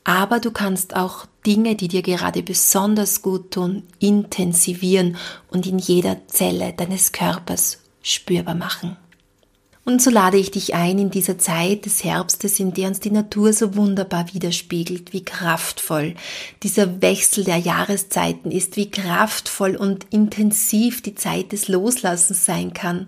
aber 0.04 0.42
du 0.42 0.52
kannst 0.52 0.98
auch 0.98 1.28
Dinge, 1.46 1.76
die 1.76 1.88
dir 1.88 2.02
gerade 2.02 2.44
besonders 2.44 3.22
gut 3.22 3.52
tun, 3.52 3.84
intensivieren 4.00 5.16
und 5.50 5.66
in 5.66 5.80
jeder 5.80 6.28
Zelle 6.28 6.74
deines 6.74 7.14
Körpers 7.14 7.80
spürbar 8.02 8.56
machen. 8.56 8.98
Und 9.86 10.02
so 10.02 10.12
lade 10.12 10.38
ich 10.38 10.52
dich 10.52 10.76
ein 10.76 11.00
in 11.00 11.10
dieser 11.10 11.38
Zeit 11.38 11.86
des 11.86 12.04
Herbstes, 12.04 12.60
in 12.60 12.74
der 12.74 12.90
uns 12.90 13.00
die 13.00 13.12
Natur 13.12 13.54
so 13.54 13.76
wunderbar 13.76 14.34
widerspiegelt, 14.34 15.14
wie 15.14 15.24
kraftvoll 15.24 16.16
dieser 16.62 17.02
Wechsel 17.02 17.44
der 17.44 17.58
Jahreszeiten 17.58 18.52
ist, 18.52 18.76
wie 18.76 18.92
kraftvoll 18.92 19.76
und 19.76 20.06
intensiv 20.12 21.02
die 21.02 21.16
Zeit 21.16 21.54
des 21.54 21.70
Loslassens 21.70 22.46
sein 22.46 22.74
kann, 22.74 23.08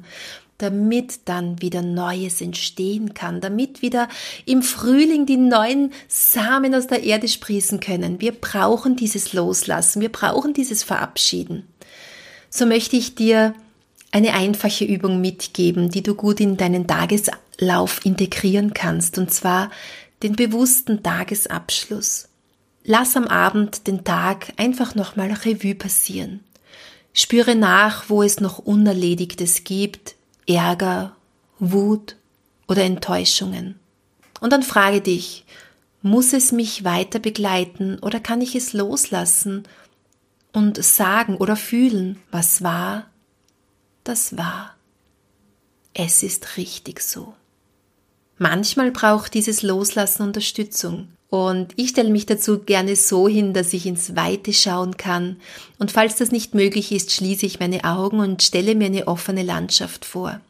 damit 0.57 1.21
dann 1.25 1.61
wieder 1.61 1.81
Neues 1.81 2.41
entstehen 2.41 3.13
kann, 3.13 3.41
damit 3.41 3.81
wieder 3.81 4.07
im 4.45 4.61
Frühling 4.61 5.25
die 5.25 5.37
neuen 5.37 5.91
Samen 6.07 6.73
aus 6.73 6.87
der 6.87 7.03
Erde 7.03 7.27
sprießen 7.27 7.79
können. 7.79 8.21
Wir 8.21 8.31
brauchen 8.31 8.95
dieses 8.95 9.33
Loslassen, 9.33 10.01
wir 10.01 10.11
brauchen 10.11 10.53
dieses 10.53 10.83
Verabschieden. 10.83 11.67
So 12.49 12.65
möchte 12.65 12.95
ich 12.95 13.15
dir 13.15 13.53
eine 14.11 14.33
einfache 14.33 14.85
Übung 14.85 15.21
mitgeben, 15.21 15.89
die 15.89 16.03
du 16.03 16.15
gut 16.15 16.39
in 16.39 16.57
deinen 16.57 16.85
Tageslauf 16.85 18.05
integrieren 18.05 18.73
kannst, 18.73 19.17
und 19.17 19.33
zwar 19.33 19.71
den 20.21 20.35
bewussten 20.35 21.01
Tagesabschluss. 21.01 22.27
Lass 22.83 23.15
am 23.15 23.27
Abend 23.27 23.87
den 23.87 24.03
Tag 24.03 24.53
einfach 24.57 24.95
nochmal 24.95 25.31
Revue 25.31 25.75
passieren. 25.75 26.41
Spüre 27.13 27.55
nach, 27.55 28.09
wo 28.09 28.23
es 28.23 28.39
noch 28.39 28.59
Unerledigtes 28.59 29.63
gibt, 29.63 30.15
Ärger, 30.47 31.15
Wut 31.59 32.15
oder 32.67 32.83
Enttäuschungen. 32.83 33.79
Und 34.39 34.51
dann 34.51 34.63
frage 34.63 35.01
dich, 35.01 35.45
muss 36.01 36.33
es 36.33 36.51
mich 36.51 36.83
weiter 36.83 37.19
begleiten 37.19 37.99
oder 37.99 38.19
kann 38.19 38.41
ich 38.41 38.55
es 38.55 38.73
loslassen 38.73 39.63
und 40.51 40.83
sagen 40.83 41.35
oder 41.35 41.55
fühlen, 41.55 42.19
was 42.31 42.63
war 42.63 43.10
das 44.03 44.37
war. 44.37 44.75
Es 45.93 46.23
ist 46.23 46.57
richtig 46.57 47.01
so. 47.01 47.33
Manchmal 48.37 48.91
braucht 48.91 49.33
dieses 49.33 49.61
Loslassen 49.61 50.23
Unterstützung. 50.23 51.09
Und 51.29 51.73
ich 51.75 51.89
stelle 51.89 52.09
mich 52.09 52.25
dazu 52.25 52.59
gerne 52.59 52.95
so 52.95 53.27
hin, 53.27 53.53
dass 53.53 53.71
ich 53.71 53.85
ins 53.85 54.15
Weite 54.15 54.51
schauen 54.51 54.97
kann. 54.97 55.37
Und 55.77 55.91
falls 55.91 56.15
das 56.15 56.31
nicht 56.31 56.55
möglich 56.55 56.91
ist, 56.91 57.11
schließe 57.11 57.45
ich 57.45 57.59
meine 57.59 57.83
Augen 57.83 58.19
und 58.19 58.41
stelle 58.41 58.73
mir 58.75 58.87
eine 58.87 59.07
offene 59.07 59.43
Landschaft 59.43 60.05
vor. 60.05 60.41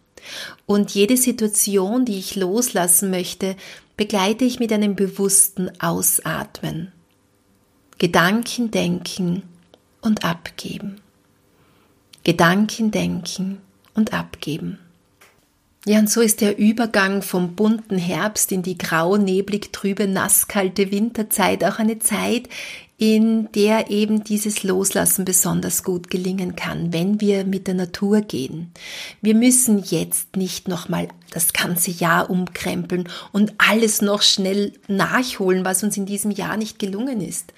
Und 0.65 0.91
jede 0.91 1.17
Situation, 1.17 2.05
die 2.05 2.17
ich 2.17 2.35
loslassen 2.35 3.09
möchte, 3.09 3.55
begleite 3.97 4.45
ich 4.45 4.59
mit 4.59 4.71
einem 4.71 4.95
bewussten 4.95 5.69
Ausatmen. 5.81 6.91
Gedanken 7.97 8.71
denken 8.71 9.43
und 10.01 10.23
abgeben. 10.23 11.00
Gedanken 12.23 12.91
denken 12.91 13.57
und 13.93 14.13
abgeben. 14.13 14.79
Ja, 15.85 15.97
und 15.97 16.09
so 16.11 16.21
ist 16.21 16.41
der 16.41 16.59
Übergang 16.59 17.23
vom 17.23 17.55
bunten 17.55 17.97
Herbst 17.97 18.51
in 18.51 18.61
die 18.61 18.77
grau, 18.77 19.17
neblig, 19.17 19.73
trübe, 19.73 20.07
nasskalte 20.07 20.91
Winterzeit 20.91 21.63
auch 21.63 21.79
eine 21.79 21.97
Zeit, 21.97 22.49
in 22.99 23.51
der 23.53 23.89
eben 23.89 24.23
dieses 24.23 24.61
Loslassen 24.61 25.25
besonders 25.25 25.83
gut 25.83 26.11
gelingen 26.11 26.55
kann, 26.55 26.93
wenn 26.93 27.19
wir 27.19 27.45
mit 27.45 27.65
der 27.65 27.73
Natur 27.73 28.21
gehen. 28.21 28.71
Wir 29.23 29.33
müssen 29.33 29.79
jetzt 29.83 30.35
nicht 30.35 30.67
nochmal 30.67 31.07
das 31.31 31.53
ganze 31.53 31.89
Jahr 31.89 32.29
umkrempeln 32.29 33.09
und 33.31 33.53
alles 33.57 34.01
noch 34.01 34.21
schnell 34.21 34.73
nachholen, 34.87 35.65
was 35.65 35.81
uns 35.81 35.97
in 35.97 36.05
diesem 36.05 36.29
Jahr 36.29 36.57
nicht 36.57 36.77
gelungen 36.77 37.21
ist. 37.21 37.53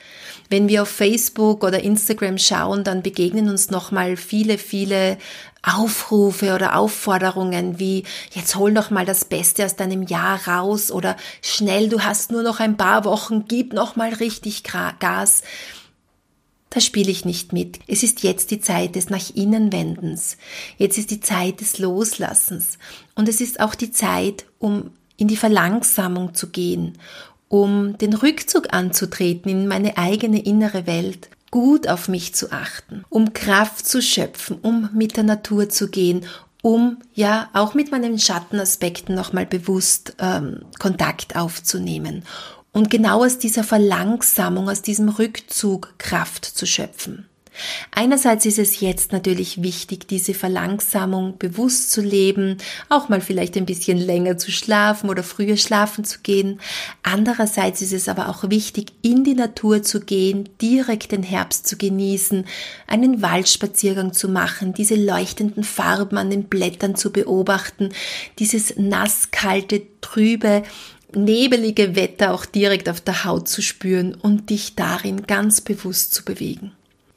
Wenn 0.50 0.70
wir 0.70 0.84
auf 0.84 0.90
Facebook 0.90 1.64
oder 1.64 1.84
Instagram 1.84 2.38
schauen, 2.38 2.84
dann 2.84 3.04
begegnen 3.04 3.50
uns 3.50 3.72
nochmal 3.72 4.16
viele, 4.16 4.58
viele 4.58 5.18
Aufrufe 5.64 6.54
oder 6.54 6.78
Aufforderungen 6.78 7.80
wie 7.80 8.04
jetzt 8.32 8.56
hol 8.56 8.72
noch 8.72 8.90
mal 8.90 9.06
das 9.06 9.26
Beste 9.26 9.66
aus 9.66 9.76
deinem 9.76 10.04
Jahr 10.04 10.48
raus 10.48 10.92
oder 10.92 11.16
schnell, 11.42 11.90
du 11.90 12.02
hast 12.02 12.32
nur 12.32 12.44
noch 12.44 12.60
ein 12.60 12.78
paar 12.78 13.06
Wochen, 13.06 13.46
gib 13.48 13.74
noch 13.74 13.96
mal 13.96 14.14
richtig 14.14 14.64
Gas. 14.64 15.42
Da 16.74 16.80
spiele 16.80 17.12
ich 17.12 17.24
nicht 17.24 17.54
mit. 17.54 17.78
Es 17.86 18.02
ist 18.02 18.24
jetzt 18.24 18.50
die 18.50 18.60
Zeit 18.60 18.96
des 18.96 19.12
nach 19.12 19.30
innen 19.36 19.72
wendens. 19.72 20.38
Jetzt 20.78 20.98
ist 20.98 21.12
die 21.12 21.20
Zeit 21.20 21.62
des 21.62 21.78
Loslassens 21.78 22.80
und 23.14 23.30
es 23.30 23.42
ist 23.42 23.60
auch 23.60 23.76
die 23.76 23.92
Zeit, 23.92 24.46
um 24.58 24.90
in 25.16 25.28
die 25.28 25.38
Verlangsamung 25.38 26.34
zu 26.34 26.50
gehen, 26.50 26.98
um 27.48 27.96
den 28.00 28.16
Rückzug 28.16 28.74
anzutreten 28.74 29.52
in 29.52 29.68
meine 29.68 30.00
eigene 30.00 30.44
innere 30.44 30.88
Welt 30.88 31.30
gut 31.52 31.88
auf 31.88 32.08
mich 32.08 32.34
zu 32.34 32.52
achten, 32.52 33.06
um 33.10 33.34
Kraft 33.34 33.88
zu 33.88 34.02
schöpfen, 34.02 34.58
um 34.64 34.90
mit 34.96 35.16
der 35.16 35.26
Natur 35.26 35.70
zu 35.70 35.90
gehen, 35.90 36.26
um 36.64 36.98
ja 37.14 37.52
auch 37.54 37.76
mit 37.76 37.92
meinen 37.92 38.18
Schattenaspekten 38.18 39.14
nochmal 39.14 39.46
bewusst 39.46 40.16
ähm, 40.18 40.62
Kontakt 40.80 41.36
aufzunehmen 41.36 42.24
und 42.74 42.90
genau 42.90 43.24
aus 43.24 43.38
dieser 43.38 43.64
Verlangsamung, 43.64 44.70
aus 44.70 44.82
diesem 44.82 45.08
Rückzug 45.08 45.94
Kraft 45.98 46.44
zu 46.44 46.66
schöpfen. 46.66 47.28
Einerseits 47.92 48.46
ist 48.46 48.58
es 48.58 48.80
jetzt 48.80 49.12
natürlich 49.12 49.62
wichtig, 49.62 50.08
diese 50.08 50.34
Verlangsamung 50.34 51.38
bewusst 51.38 51.92
zu 51.92 52.02
leben, 52.02 52.58
auch 52.90 53.10
mal 53.10 53.22
vielleicht 53.22 53.56
ein 53.58 53.66
bisschen 53.66 53.98
länger 53.98 54.38
zu 54.38 54.52
schlafen 54.52 55.10
oder 55.10 55.24
früher 55.24 55.58
schlafen 55.58 56.04
zu 56.04 56.20
gehen. 56.22 56.60
Andererseits 57.04 57.82
ist 57.82 57.94
es 57.94 58.10
aber 58.10 58.30
auch 58.30 58.50
wichtig, 58.50 58.94
in 59.04 59.24
die 59.24 59.36
Natur 59.36 59.84
zu 59.84 60.00
gehen, 60.00 60.50
direkt 60.62 61.12
den 61.12 61.24
Herbst 61.24 61.68
zu 61.68 61.78
genießen, 61.78 62.46
einen 62.88 63.22
Waldspaziergang 63.22 64.14
zu 64.14 64.30
machen, 64.30 64.74
diese 64.74 64.96
leuchtenden 64.96 65.64
Farben 65.64 66.18
an 66.18 66.32
den 66.32 66.46
Blättern 66.46 66.96
zu 66.96 67.12
beobachten, 67.12 67.90
dieses 68.40 68.78
nasskalte, 68.78 69.84
trübe, 70.02 70.64
nebelige 71.16 71.96
Wetter 71.96 72.34
auch 72.34 72.46
direkt 72.46 72.90
auf 72.90 73.02
der 73.02 73.26
Haut 73.26 73.48
zu 73.48 73.62
spüren 73.62 74.16
und 74.16 74.50
dich 74.50 74.76
darin 74.76 75.24
ganz 75.24 75.62
bewusst 75.62 76.14
zu 76.14 76.24
bewegen. 76.24 76.72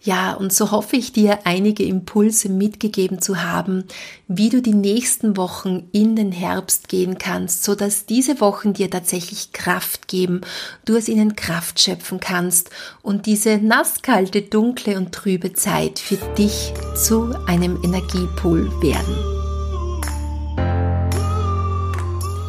Ja, 0.06 0.34
und 0.34 0.52
so 0.52 0.70
hoffe 0.70 0.94
ich 0.94 1.12
dir 1.12 1.40
einige 1.42 1.82
Impulse 1.82 2.48
mitgegeben 2.48 3.20
zu 3.20 3.42
haben, 3.42 3.82
wie 4.28 4.50
du 4.50 4.62
die 4.62 4.72
nächsten 4.72 5.36
Wochen 5.36 5.88
in 5.90 6.14
den 6.14 6.30
Herbst 6.30 6.88
gehen 6.88 7.18
kannst, 7.18 7.64
so 7.64 7.74
dass 7.74 8.06
diese 8.06 8.40
Wochen 8.40 8.72
dir 8.72 8.88
tatsächlich 8.88 9.50
Kraft 9.50 10.06
geben, 10.06 10.42
du 10.84 10.96
aus 10.96 11.08
ihnen 11.08 11.34
Kraft 11.34 11.80
schöpfen 11.80 12.20
kannst 12.20 12.70
und 13.02 13.26
diese 13.26 13.58
nasskalte, 13.58 14.42
dunkle 14.42 14.96
und 14.96 15.10
trübe 15.10 15.54
Zeit 15.54 15.98
für 15.98 16.18
dich 16.38 16.72
zu 16.94 17.34
einem 17.48 17.82
Energiepool 17.82 18.70
werden. 18.80 19.35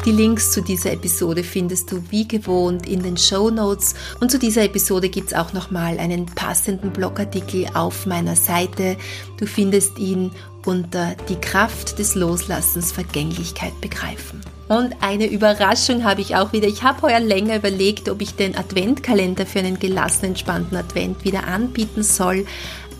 Die 0.08 0.14
Links 0.14 0.52
zu 0.52 0.62
dieser 0.62 0.92
Episode 0.92 1.44
findest 1.44 1.92
du 1.92 2.02
wie 2.08 2.26
gewohnt 2.26 2.88
in 2.88 3.02
den 3.02 3.18
Show 3.18 3.50
Notes 3.50 3.94
und 4.20 4.30
zu 4.30 4.38
dieser 4.38 4.62
Episode 4.64 5.10
gibt 5.10 5.32
es 5.32 5.36
auch 5.36 5.52
nochmal 5.52 5.98
einen 5.98 6.24
passenden 6.24 6.92
Blogartikel 6.94 7.66
auf 7.74 8.06
meiner 8.06 8.34
Seite. 8.34 8.96
Du 9.36 9.44
findest 9.44 9.98
ihn 9.98 10.30
unter 10.64 11.14
Die 11.28 11.36
Kraft 11.36 11.98
des 11.98 12.14
Loslassens 12.14 12.90
Vergänglichkeit 12.90 13.78
begreifen. 13.82 14.40
Und 14.68 14.96
eine 15.02 15.26
Überraschung 15.26 16.04
habe 16.04 16.22
ich 16.22 16.36
auch 16.36 16.54
wieder. 16.54 16.68
Ich 16.68 16.82
habe 16.82 17.02
heuer 17.02 17.20
länger 17.20 17.56
überlegt, 17.56 18.08
ob 18.08 18.22
ich 18.22 18.34
den 18.34 18.56
Adventkalender 18.56 19.44
für 19.44 19.58
einen 19.58 19.78
gelassenen, 19.78 20.30
entspannten 20.30 20.78
Advent 20.78 21.22
wieder 21.22 21.46
anbieten 21.46 22.02
soll 22.02 22.46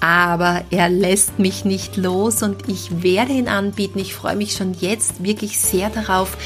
aber 0.01 0.63
er 0.71 0.89
lässt 0.89 1.41
mich 1.41 1.65
nicht 1.65 1.97
los 1.97 2.45
und 2.45 2.69
ich 2.69 3.03
werde 3.03 3.33
ihn 3.33 3.49
anbieten. 3.49 3.99
Ich 3.99 4.15
freue 4.15 4.37
mich 4.37 4.53
schon 4.53 4.75
jetzt 4.75 5.25
wirklich 5.25 5.59
sehr 5.59 5.91
darauf, 5.91 6.37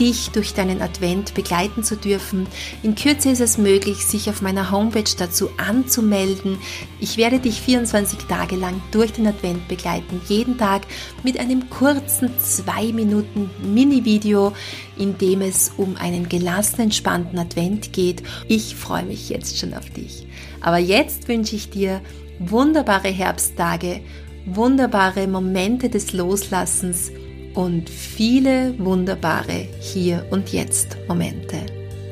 dich 0.00 0.30
durch 0.30 0.54
deinen 0.54 0.82
Advent 0.82 1.34
begleiten 1.34 1.82
zu 1.84 1.96
dürfen. 1.96 2.46
In 2.82 2.94
Kürze 2.94 3.30
ist 3.30 3.40
es 3.40 3.58
möglich, 3.58 4.04
sich 4.04 4.30
auf 4.30 4.42
meiner 4.42 4.70
Homepage 4.70 5.10
dazu 5.16 5.50
anzumelden. 5.56 6.58
Ich 7.00 7.16
werde 7.16 7.38
dich 7.38 7.60
24 7.60 8.20
Tage 8.20 8.56
lang 8.56 8.80
durch 8.90 9.12
den 9.12 9.26
Advent 9.26 9.68
begleiten, 9.68 10.20
jeden 10.28 10.58
Tag 10.58 10.82
mit 11.22 11.38
einem 11.38 11.70
kurzen 11.70 12.30
2 12.38 12.92
Minuten 12.92 13.50
Mini-Video, 13.62 14.52
in 14.96 15.18
dem 15.18 15.42
es 15.42 15.72
um 15.76 15.96
einen 15.96 16.28
gelassenen, 16.28 16.88
entspannten 16.88 17.38
Advent 17.38 17.92
geht. 17.92 18.22
Ich 18.48 18.74
freue 18.74 19.04
mich 19.04 19.28
jetzt 19.28 19.58
schon 19.58 19.74
auf 19.74 19.90
dich. 19.90 20.26
Aber 20.60 20.78
jetzt 20.78 21.28
wünsche 21.28 21.56
ich 21.56 21.70
dir 21.70 22.00
wunderbare 22.38 23.08
Herbsttage, 23.08 24.00
wunderbare 24.46 25.26
Momente 25.26 25.88
des 25.90 26.12
Loslassens, 26.12 27.10
und 27.58 27.90
viele 27.90 28.72
wunderbare 28.78 29.66
Hier 29.80 30.24
und 30.30 30.52
Jetzt 30.52 30.96
Momente. 31.08 31.56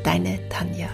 Deine 0.03 0.41
Tanja. 0.49 0.89